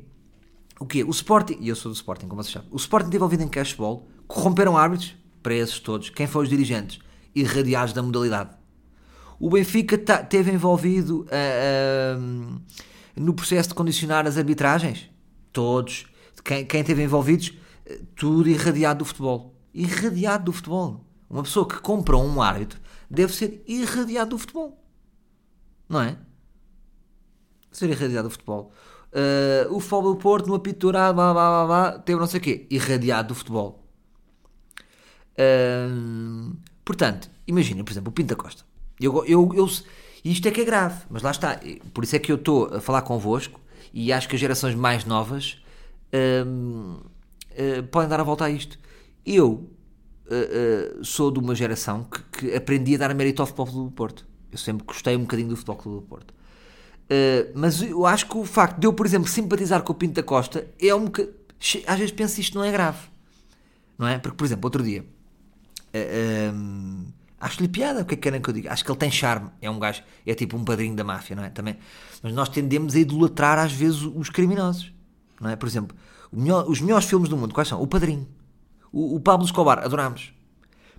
[0.80, 1.04] o quê?
[1.04, 4.08] O Sporting, e eu sou do Sporting, como vocês sabem, o Sporting envolvido em cashball,
[4.28, 7.00] corromperam árbitros, para esses todos, quem foram os dirigentes?
[7.34, 8.52] irradiados da modalidade.
[9.40, 12.62] O Benfica tá, teve envolvido uh, uh,
[13.16, 15.10] no processo de condicionar as arbitragens?
[15.54, 16.06] Todos.
[16.44, 17.54] Quem, quem teve envolvidos?
[18.16, 19.56] Tudo irradiado do futebol.
[19.74, 21.06] Irradiado do futebol.
[21.30, 22.80] Uma pessoa que compra um árbitro
[23.10, 24.84] deve ser irradiado do futebol.
[25.88, 26.18] Não é?
[27.80, 28.72] Ser irradiado do futebol.
[29.12, 32.44] Uh, o futebol do Porto, no apito blá, blá, blá, blá, teve não sei o
[32.44, 32.68] quê.
[32.70, 33.84] Irradiado do futebol.
[35.34, 36.56] Uh,
[36.90, 38.64] Portanto, imagina, por exemplo, o Pinto da Costa.
[39.00, 39.70] Eu, eu, eu,
[40.26, 41.60] isto é que é grave, mas lá está.
[41.94, 43.62] Por isso é que eu estou a falar convosco
[43.94, 45.62] e acho que as gerações mais novas
[46.48, 47.00] hum,
[47.92, 48.80] podem dar a volta a isto.
[49.24, 49.70] Eu
[51.04, 54.26] sou de uma geração que, que, aprendi a dar mérito ao Futebol do Porto.
[54.52, 56.34] Eu sempre gostei um bocadinho do Futebol do Porto.
[57.56, 60.24] Mas eu acho que o facto de eu, por exemplo, simpatizar com o Pinto da
[60.24, 61.30] Costa é um que
[61.88, 63.00] às vezes penso isto não é grave.
[63.98, 64.18] Não é?
[64.18, 65.04] Porque, por exemplo, outro dia
[65.94, 67.08] Uh,
[67.42, 68.74] Acho-lhe piada, o que é que querem que eu diga?
[68.74, 71.44] Acho que ele tem charme, é um gajo, é tipo um padrinho da máfia, não
[71.44, 71.50] é?
[71.50, 71.78] Também.
[72.22, 74.92] Mas nós tendemos a idolatrar às vezes os criminosos,
[75.40, 75.56] não é?
[75.56, 75.96] Por exemplo,
[76.34, 77.82] melhor, os melhores filmes do mundo, quais são?
[77.82, 78.28] O Padrinho,
[78.92, 80.34] o, o Pablo Escobar, adoramos.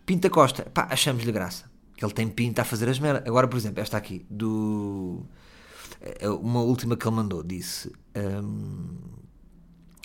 [0.07, 3.23] Pinta Costa, pá, achamos-lhe graça, que ele tem pinta a fazer as merdas.
[3.27, 5.23] Agora, por exemplo, esta aqui, do.
[6.01, 7.93] Eh, uma última que ele mandou, disse.
[8.17, 9.21] Um,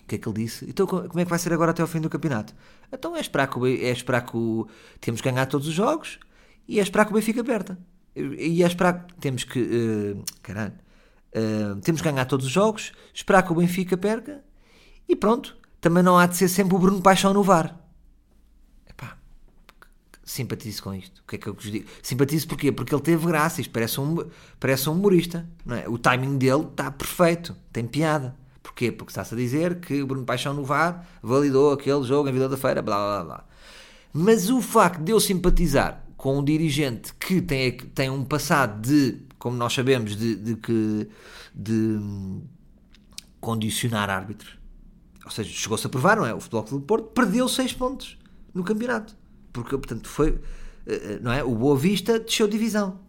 [0.03, 0.69] o que é que ele disse?
[0.69, 2.53] Então, como é que vai ser agora até ao fim do campeonato?
[2.91, 4.67] Então é esperar que é esperar que o,
[5.01, 6.19] temos que ganhar todos os jogos
[6.67, 7.79] e é esperar que o Benfica perda.
[8.15, 9.59] E é esperar que temos que.
[9.59, 10.73] Uh, caralho.
[11.35, 14.43] Uh, temos que ganhar todos os jogos, esperar que o Benfica perca
[15.09, 15.57] e pronto.
[15.81, 17.77] Também não há de ser sempre o Bruno Paixão no VAR.
[20.25, 21.19] Simpatizo com isto.
[21.19, 21.87] O que é que eu vos digo?
[22.01, 22.71] Simpatizo porquê?
[22.71, 23.61] Porque ele teve graça.
[23.61, 24.25] Isto parece um,
[24.59, 25.47] parece um humorista.
[25.63, 25.87] Não é?
[25.87, 27.55] O timing dele está perfeito.
[27.71, 28.35] Tem piada.
[28.63, 28.91] Porquê?
[28.91, 32.49] Porque está-se a dizer que o Bruno Paixão no VAR validou aquele jogo em Vila
[32.49, 33.45] da Feira, blá blá blá.
[34.11, 39.19] Mas o facto de eu simpatizar com um dirigente que tem, tem um passado de,
[39.37, 41.07] como nós sabemos, de, de, de,
[41.53, 41.99] de
[43.39, 44.57] condicionar árbitros,
[45.23, 46.33] ou seja, chegou-se a provar, não é?
[46.33, 48.17] O Futebol Clube do Porto perdeu 6 pontos
[48.53, 49.15] no campeonato.
[49.55, 50.37] Porque, portanto, foi,
[50.85, 51.41] eh, eh, não é?
[51.43, 52.99] O Boa Vista desceu divisão.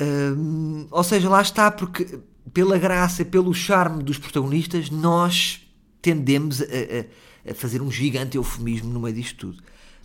[0.00, 2.20] Hum, ou seja, lá está, porque
[2.52, 5.68] pela graça, pelo charme dos protagonistas, nós
[6.00, 9.62] tendemos a, a, a fazer um gigante eufemismo no meio disto tudo.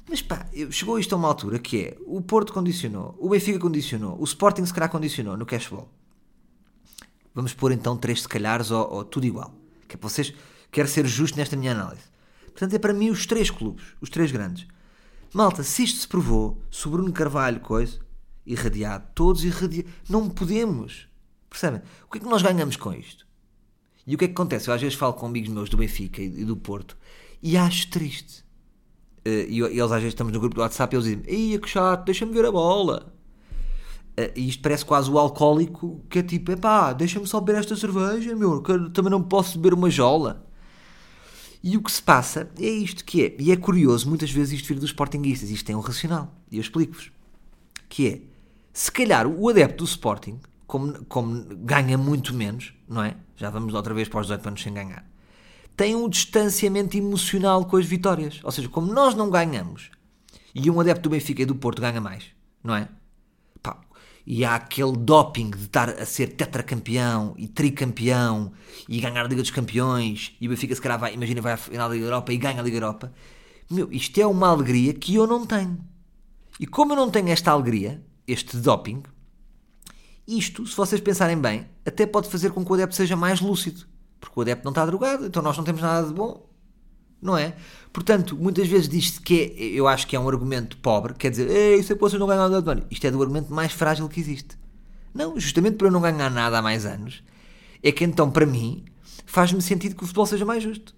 [0.09, 4.19] Mas pá, chegou isto a uma altura que é o Porto condicionou, o Benfica condicionou,
[4.19, 5.87] o Sporting se calhar condicionou no cashball.
[7.35, 9.53] Vamos pôr então três se calhares ou, ou tudo igual.
[9.87, 10.33] Que é para vocês,
[10.71, 12.09] quero ser justo nesta minha análise.
[12.59, 14.67] Portanto, é para mim os três clubes, os três grandes.
[15.33, 17.97] Malta, se isto se provou, se o Bruno Carvalho, coisa,
[18.45, 21.07] irradiado, todos irradiados, não podemos.
[21.49, 21.81] Percebem?
[22.05, 23.25] O que é que nós ganhamos com isto?
[24.05, 24.69] E o que é que acontece?
[24.69, 26.97] Eu às vezes falo com amigos meus do Benfica e do Porto
[27.41, 28.43] e acho triste.
[29.25, 31.69] Uh, e, eles às vezes estamos no grupo do WhatsApp e eles dizem: Ei, que
[31.69, 33.13] chato, deixa-me ver a bola.
[34.19, 37.77] Uh, e isto parece quase o alcoólico que é tipo: Epá, deixa-me só beber esta
[37.77, 40.48] cerveja, meu, que também não posso beber uma jola.
[41.61, 43.35] E o que se passa é isto que é.
[43.39, 45.49] E é curioso, muitas vezes isto vir dos Sportingistas.
[45.49, 46.33] Isto tem um racional.
[46.49, 47.11] E eu explico-vos.
[47.87, 48.21] Que é,
[48.71, 53.15] se calhar o adepto do Sporting como, como ganha muito menos, não é?
[53.35, 55.03] Já vamos outra vez para os 18 anos sem ganhar.
[55.75, 58.39] Tem um distanciamento emocional com as vitórias.
[58.43, 59.89] Ou seja, como nós não ganhamos
[60.53, 62.25] e um adepto do Benfica e do Porto ganha mais,
[62.63, 62.87] não é?
[64.31, 68.51] E há aquele doping de estar a ser tetracampeão e tricampeão
[68.87, 71.57] e ganhar a Liga dos Campeões e o Benfica se calhar vai, imagina, vai à
[71.57, 73.11] final da Liga Europa e ganha a Liga Europa.
[73.71, 75.79] Meu, isto é uma alegria que eu não tenho.
[76.59, 79.01] E como eu não tenho esta alegria, este doping,
[80.27, 83.87] isto, se vocês pensarem bem, até pode fazer com que o adepto seja mais lúcido.
[84.19, 86.47] Porque o adepto não está drogado, então nós não temos nada de bom.
[87.21, 87.55] Não é?
[87.91, 91.49] Portanto, muitas vezes diz-se que é, eu acho que é um argumento pobre, quer dizer,
[91.49, 94.57] Ei, se vocês não ganham nada de Isto é do argumento mais frágil que existe.
[95.13, 97.23] Não, justamente por eu não ganhar nada há mais anos,
[97.83, 98.85] é que então, para mim,
[99.25, 100.95] faz-me sentido que o futebol seja mais justo.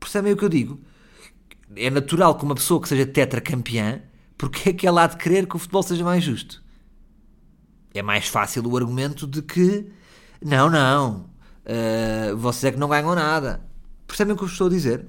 [0.00, 0.80] Percebem o que eu digo?
[1.74, 4.02] É natural que uma pessoa que seja tetracampeã,
[4.38, 6.64] porque é que ela há de querer que o futebol seja mais justo?
[7.98, 9.90] é mais fácil o argumento de que
[10.42, 11.30] não, não,
[11.64, 13.65] uh, vocês é que não ganham nada.
[14.06, 15.06] Percebem o que eu estou a dizer?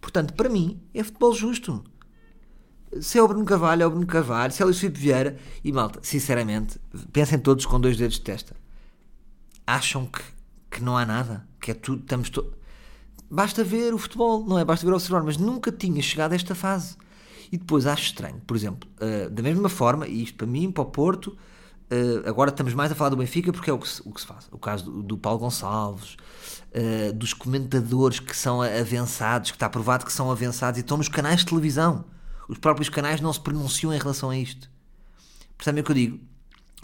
[0.00, 1.84] Portanto, para mim, é futebol justo.
[3.00, 4.52] Se é o Bruno Carvalho, é o Bruno Carvalho.
[4.52, 5.36] Se é o Luís Filipe Vieira.
[5.62, 6.80] E malta, sinceramente,
[7.12, 8.56] pensem todos com dois dedos de testa.
[9.66, 10.22] Acham que,
[10.70, 11.46] que não há nada?
[11.60, 12.52] Que é tudo, estamos todos.
[13.30, 14.64] Basta ver o futebol, não é?
[14.64, 16.96] Basta ver o observar, mas nunca tinha chegado a esta fase.
[17.52, 20.82] E depois acho estranho, por exemplo, uh, da mesma forma, e isto para mim, para
[20.82, 21.36] o Porto,
[21.90, 24.20] Uh, agora estamos mais a falar do Benfica porque é o que se, o que
[24.20, 24.46] se faz.
[24.52, 26.16] O caso do, do Paulo Gonçalves,
[26.70, 31.08] uh, dos comentadores que são avançados, que está provado que são avançados e estão nos
[31.08, 32.04] canais de televisão.
[32.48, 34.70] Os próprios canais não se pronunciam em relação a isto.
[35.58, 36.20] Percebem o que eu digo?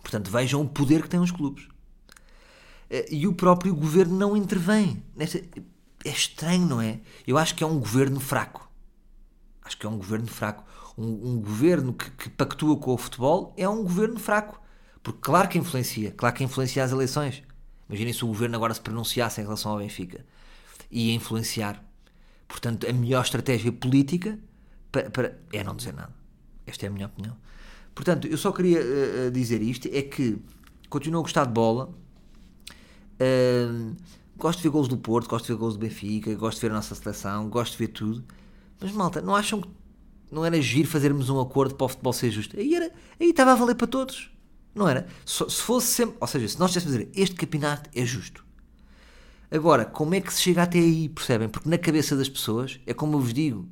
[0.02, 1.64] Portanto, vejam o poder que têm os clubes.
[2.90, 5.04] Uh, e o próprio governo não intervém.
[5.14, 5.38] Nesta...
[6.04, 7.00] É estranho, não é?
[7.24, 8.68] Eu acho que é um governo fraco.
[9.62, 10.64] Acho que é um governo fraco.
[10.98, 14.65] Um, um governo que, que pactua com o futebol é um governo fraco
[15.06, 17.40] porque claro que influencia, claro que influencia as eleições.
[17.88, 20.26] Imaginem se o governo agora se pronunciasse em relação ao Benfica.
[20.90, 21.80] Ia influenciar.
[22.48, 24.36] Portanto, a melhor estratégia política
[24.90, 26.12] para, para, é não dizer nada.
[26.66, 27.36] Esta é a minha opinião.
[27.94, 30.38] Portanto, eu só queria uh, dizer isto: é que
[30.90, 31.94] continuo a gostar de bola.
[33.20, 33.94] Uh,
[34.36, 36.72] gosto de ver gols do Porto, gosto de ver gols do Benfica, gosto de ver
[36.72, 38.24] a nossa seleção, gosto de ver tudo.
[38.80, 39.68] Mas malta, não acham que
[40.32, 42.58] não era giro fazermos um acordo para o futebol ser justo?
[42.58, 42.90] Aí, era,
[43.20, 44.34] aí estava a valer para todos.
[44.76, 45.06] Não era?
[45.24, 46.16] Se fosse sempre.
[46.20, 48.44] Ou seja, se nós estivéssemos a dizer este campeonato é justo.
[49.50, 51.48] Agora, como é que se chega até aí, percebem?
[51.48, 53.66] Porque na cabeça das pessoas, é como eu vos digo,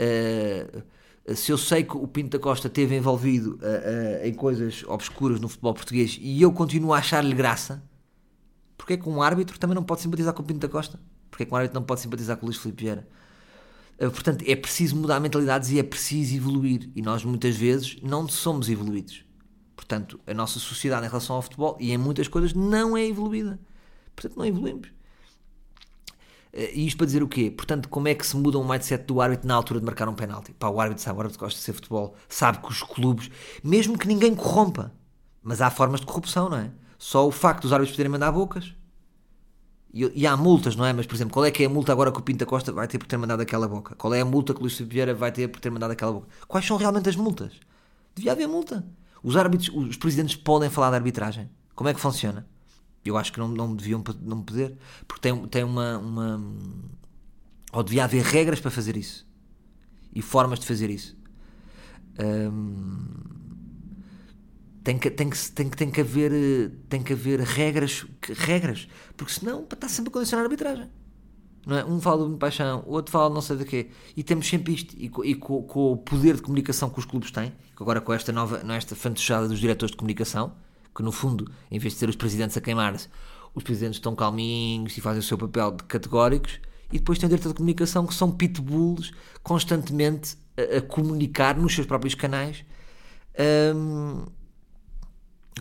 [0.00, 4.84] uh, se eu sei que o Pinto da Costa esteve envolvido uh, uh, em coisas
[4.86, 7.82] obscuras no futebol português e eu continuo a achar-lhe graça,
[8.76, 10.98] porque é que um árbitro também não pode simpatizar com o Pinto da Costa?
[11.30, 13.06] Porque é que um árbitro não pode simpatizar com o Luís Filipe Vieira?
[13.98, 16.88] portanto, é preciso mudar mentalidades e é preciso evoluir.
[16.94, 19.24] E nós muitas vezes não somos evoluídos.
[19.78, 23.60] Portanto, a nossa sociedade em relação ao futebol e em muitas coisas não é evoluída.
[24.14, 24.88] Portanto, não evoluímos.
[26.52, 27.48] Eh, e isto para dizer o quê?
[27.48, 30.14] Portanto, como é que se muda o mindset do árbitro na altura de marcar um
[30.14, 30.52] penalti?
[30.52, 33.30] Pá, o árbitro sabe, o árbitro gosta de ser futebol, sabe que os clubes,
[33.62, 34.92] mesmo que ninguém corrompa,
[35.44, 36.72] mas há formas de corrupção, não é?
[36.98, 38.74] Só o facto dos árbitros poderem mandar bocas.
[39.94, 40.92] E, e, há multas, não é?
[40.92, 42.88] Mas, por exemplo, qual é que é a multa agora que o Pinta Costa vai
[42.88, 43.94] ter por ter mandado aquela boca?
[43.94, 46.26] Qual é a multa que o Luís Vieira vai ter por ter mandado aquela boca?
[46.48, 47.52] Quais são realmente as multas?
[48.16, 48.84] Devia haver multa.
[49.22, 51.50] Os árbitros, os presidentes podem falar de arbitragem.
[51.74, 52.46] Como é que funciona?
[53.04, 56.42] Eu acho que não, não deviam não poder, porque tem, tem uma, uma.
[57.72, 59.26] Ou devia haver regras para fazer isso.
[60.14, 61.16] E formas de fazer isso.
[62.20, 63.06] Hum,
[64.82, 69.32] tem, que, tem, que, tem, que, tem, que haver, tem que haver regras, regras, porque
[69.32, 70.90] senão está sempre a condicionar a arbitragem.
[71.66, 71.84] É?
[71.84, 73.90] Um fala do paixão, o outro fala não sei do quê.
[74.16, 74.94] E temos sempre isto.
[74.96, 78.62] E, e com, o poder de comunicação que os clubes têm, agora com esta nova,
[78.62, 80.52] nesta fantasiada dos diretores de comunicação,
[80.94, 83.08] que no fundo, em vez de ser os presidentes a queimar-se,
[83.54, 86.60] os presidentes estão calminhos e fazem o seu papel de categóricos,
[86.92, 91.74] e depois tem o diretor de comunicação que são pitbulls constantemente a, a comunicar nos
[91.74, 92.64] seus próprios canais
[93.74, 94.24] um,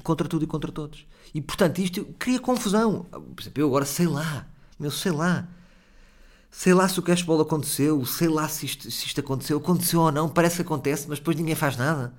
[0.04, 1.06] contra tudo e contra todos.
[1.34, 3.04] E portanto isto cria confusão.
[3.04, 4.48] Por exemplo, eu agora sei lá,
[4.80, 5.48] meu sei lá.
[6.50, 10.12] Sei lá se o cashball aconteceu, sei lá se isto, se isto aconteceu, aconteceu ou
[10.12, 12.14] não, parece que acontece, mas depois ninguém faz nada.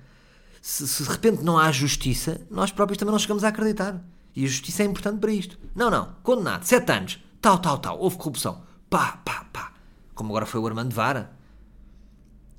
[0.61, 4.03] Se, se de repente não há justiça, nós próprios também não chegamos a acreditar.
[4.35, 5.57] E a justiça é importante para isto.
[5.75, 9.73] Não, não, condenado, sete anos, tal, tal, tal, houve corrupção pá, pá, pá.
[10.15, 11.31] Como agora foi o Armando Vara.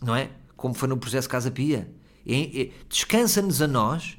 [0.02, 0.30] Não é?
[0.56, 1.92] Como foi no processo Casa Pia.
[2.88, 4.16] Descansa-nos a nós,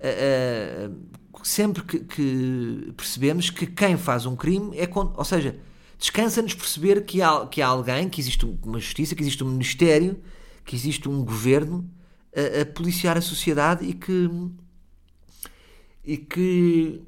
[0.00, 4.88] uh, uh, sempre que, que, percebemos que quem faz um crime é.
[4.92, 5.58] Ou seja,
[5.98, 10.20] descansa-nos perceber que há, que há alguém, que existe uma justiça, que existe um ministério,
[10.64, 11.88] que existe um governo
[12.34, 14.30] a, a policiar a sociedade e que.
[16.04, 17.02] e que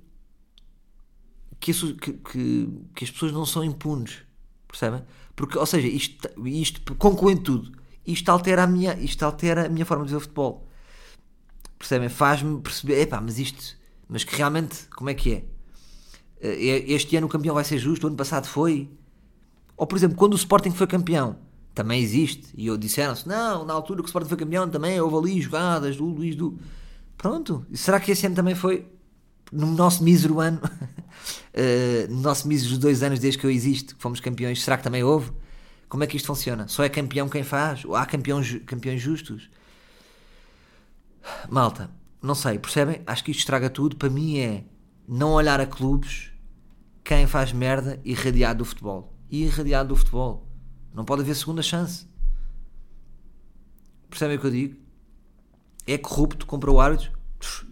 [1.58, 4.22] que, que, que, as pessoas não são impunes.
[4.68, 5.02] Percebem?
[5.34, 7.72] Porque, ou seja, isto, isto concluindo tudo,
[8.06, 10.68] isto altera, a minha, isto altera a minha forma de ver o futebol.
[11.78, 12.08] Percebem?
[12.08, 13.76] Faz-me perceber, epá, mas isto,
[14.08, 15.44] mas que realmente, como é que é?
[16.40, 18.90] Eh, este ano o campeão vai ser justo, o ano passado foi.
[19.76, 21.36] Ou, por exemplo, quando o Sporting foi campeão,
[21.74, 22.48] também existe.
[22.56, 26.04] E disseram-se, não, na altura que o Sporting foi campeão também houve ali jogadas do
[26.04, 26.58] Luís do.
[27.16, 27.66] Pronto.
[27.72, 28.86] Será que esse ano também foi?
[29.52, 34.02] no nosso mísero ano, uh, no nosso mísero dois anos desde que eu existo, que
[34.02, 35.30] fomos campeões, será que também houve?
[35.88, 36.66] Como é que isto funciona?
[36.66, 37.84] Só é campeão quem faz?
[37.84, 39.48] Ou há campeões, campeões justos?
[41.48, 43.02] Malta, não sei, percebem?
[43.06, 43.94] Acho que isto estraga tudo.
[43.96, 44.64] Para mim é
[45.06, 46.32] não olhar a clubes,
[47.04, 49.14] quem faz merda irradiado do futebol.
[49.30, 50.46] Irradiado do futebol.
[50.92, 52.06] Não pode haver segunda chance.
[54.08, 54.76] Percebem o que eu digo?
[55.86, 57.66] É corrupto, comprou árbitros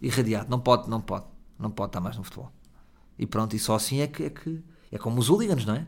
[0.00, 0.48] irradiado.
[0.48, 1.24] Não pode, não pode.
[1.58, 2.52] Não pode estar mais no futebol.
[3.18, 4.62] E pronto, e só assim é que é, que,
[4.92, 5.86] é como os hooligans, não é?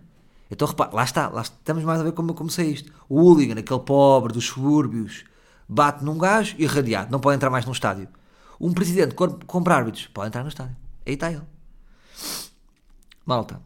[0.50, 2.92] Então repare, lá está, lá estamos mais a ver como eu comecei isto.
[3.08, 5.24] O hooligan, aquele pobre dos subúrbios,
[5.68, 8.08] bate num gajo irradiado, não pode entrar mais num estádio.
[8.60, 9.14] Um presidente
[9.46, 10.76] compra árbitros, pode entrar no estádio.
[11.06, 11.42] Aí está ele.
[13.24, 13.60] Malta.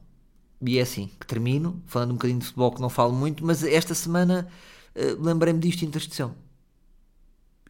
[0.61, 3.63] E é assim que termino, falando um bocadinho de futebol que não falo muito, mas
[3.63, 4.49] esta semana
[4.95, 6.35] uh, lembrei-me disto em intersticião.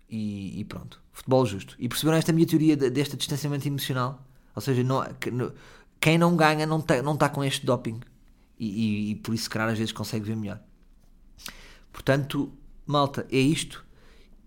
[0.08, 1.76] E, e pronto futebol justo.
[1.78, 4.26] E perceberam esta minha teoria deste distanciamento emocional?
[4.54, 5.06] Ou seja, não,
[6.00, 8.00] quem não ganha não está não tá com este doping.
[8.58, 10.60] E, e, e, por isso, se calhar, às vezes consegue ver melhor.
[11.92, 12.52] Portanto,
[12.84, 13.84] malta, é isto.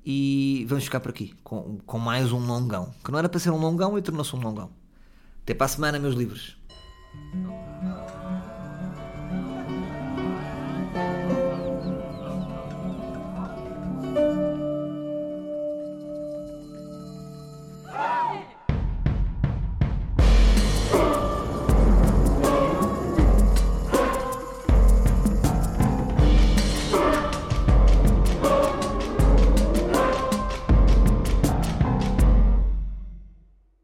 [0.05, 2.93] E vamos ficar por aqui com, com mais um longão.
[3.03, 4.69] Que não era para ser um longão e tornou-se um longão.
[5.47, 6.57] Até para a semana, meus livros.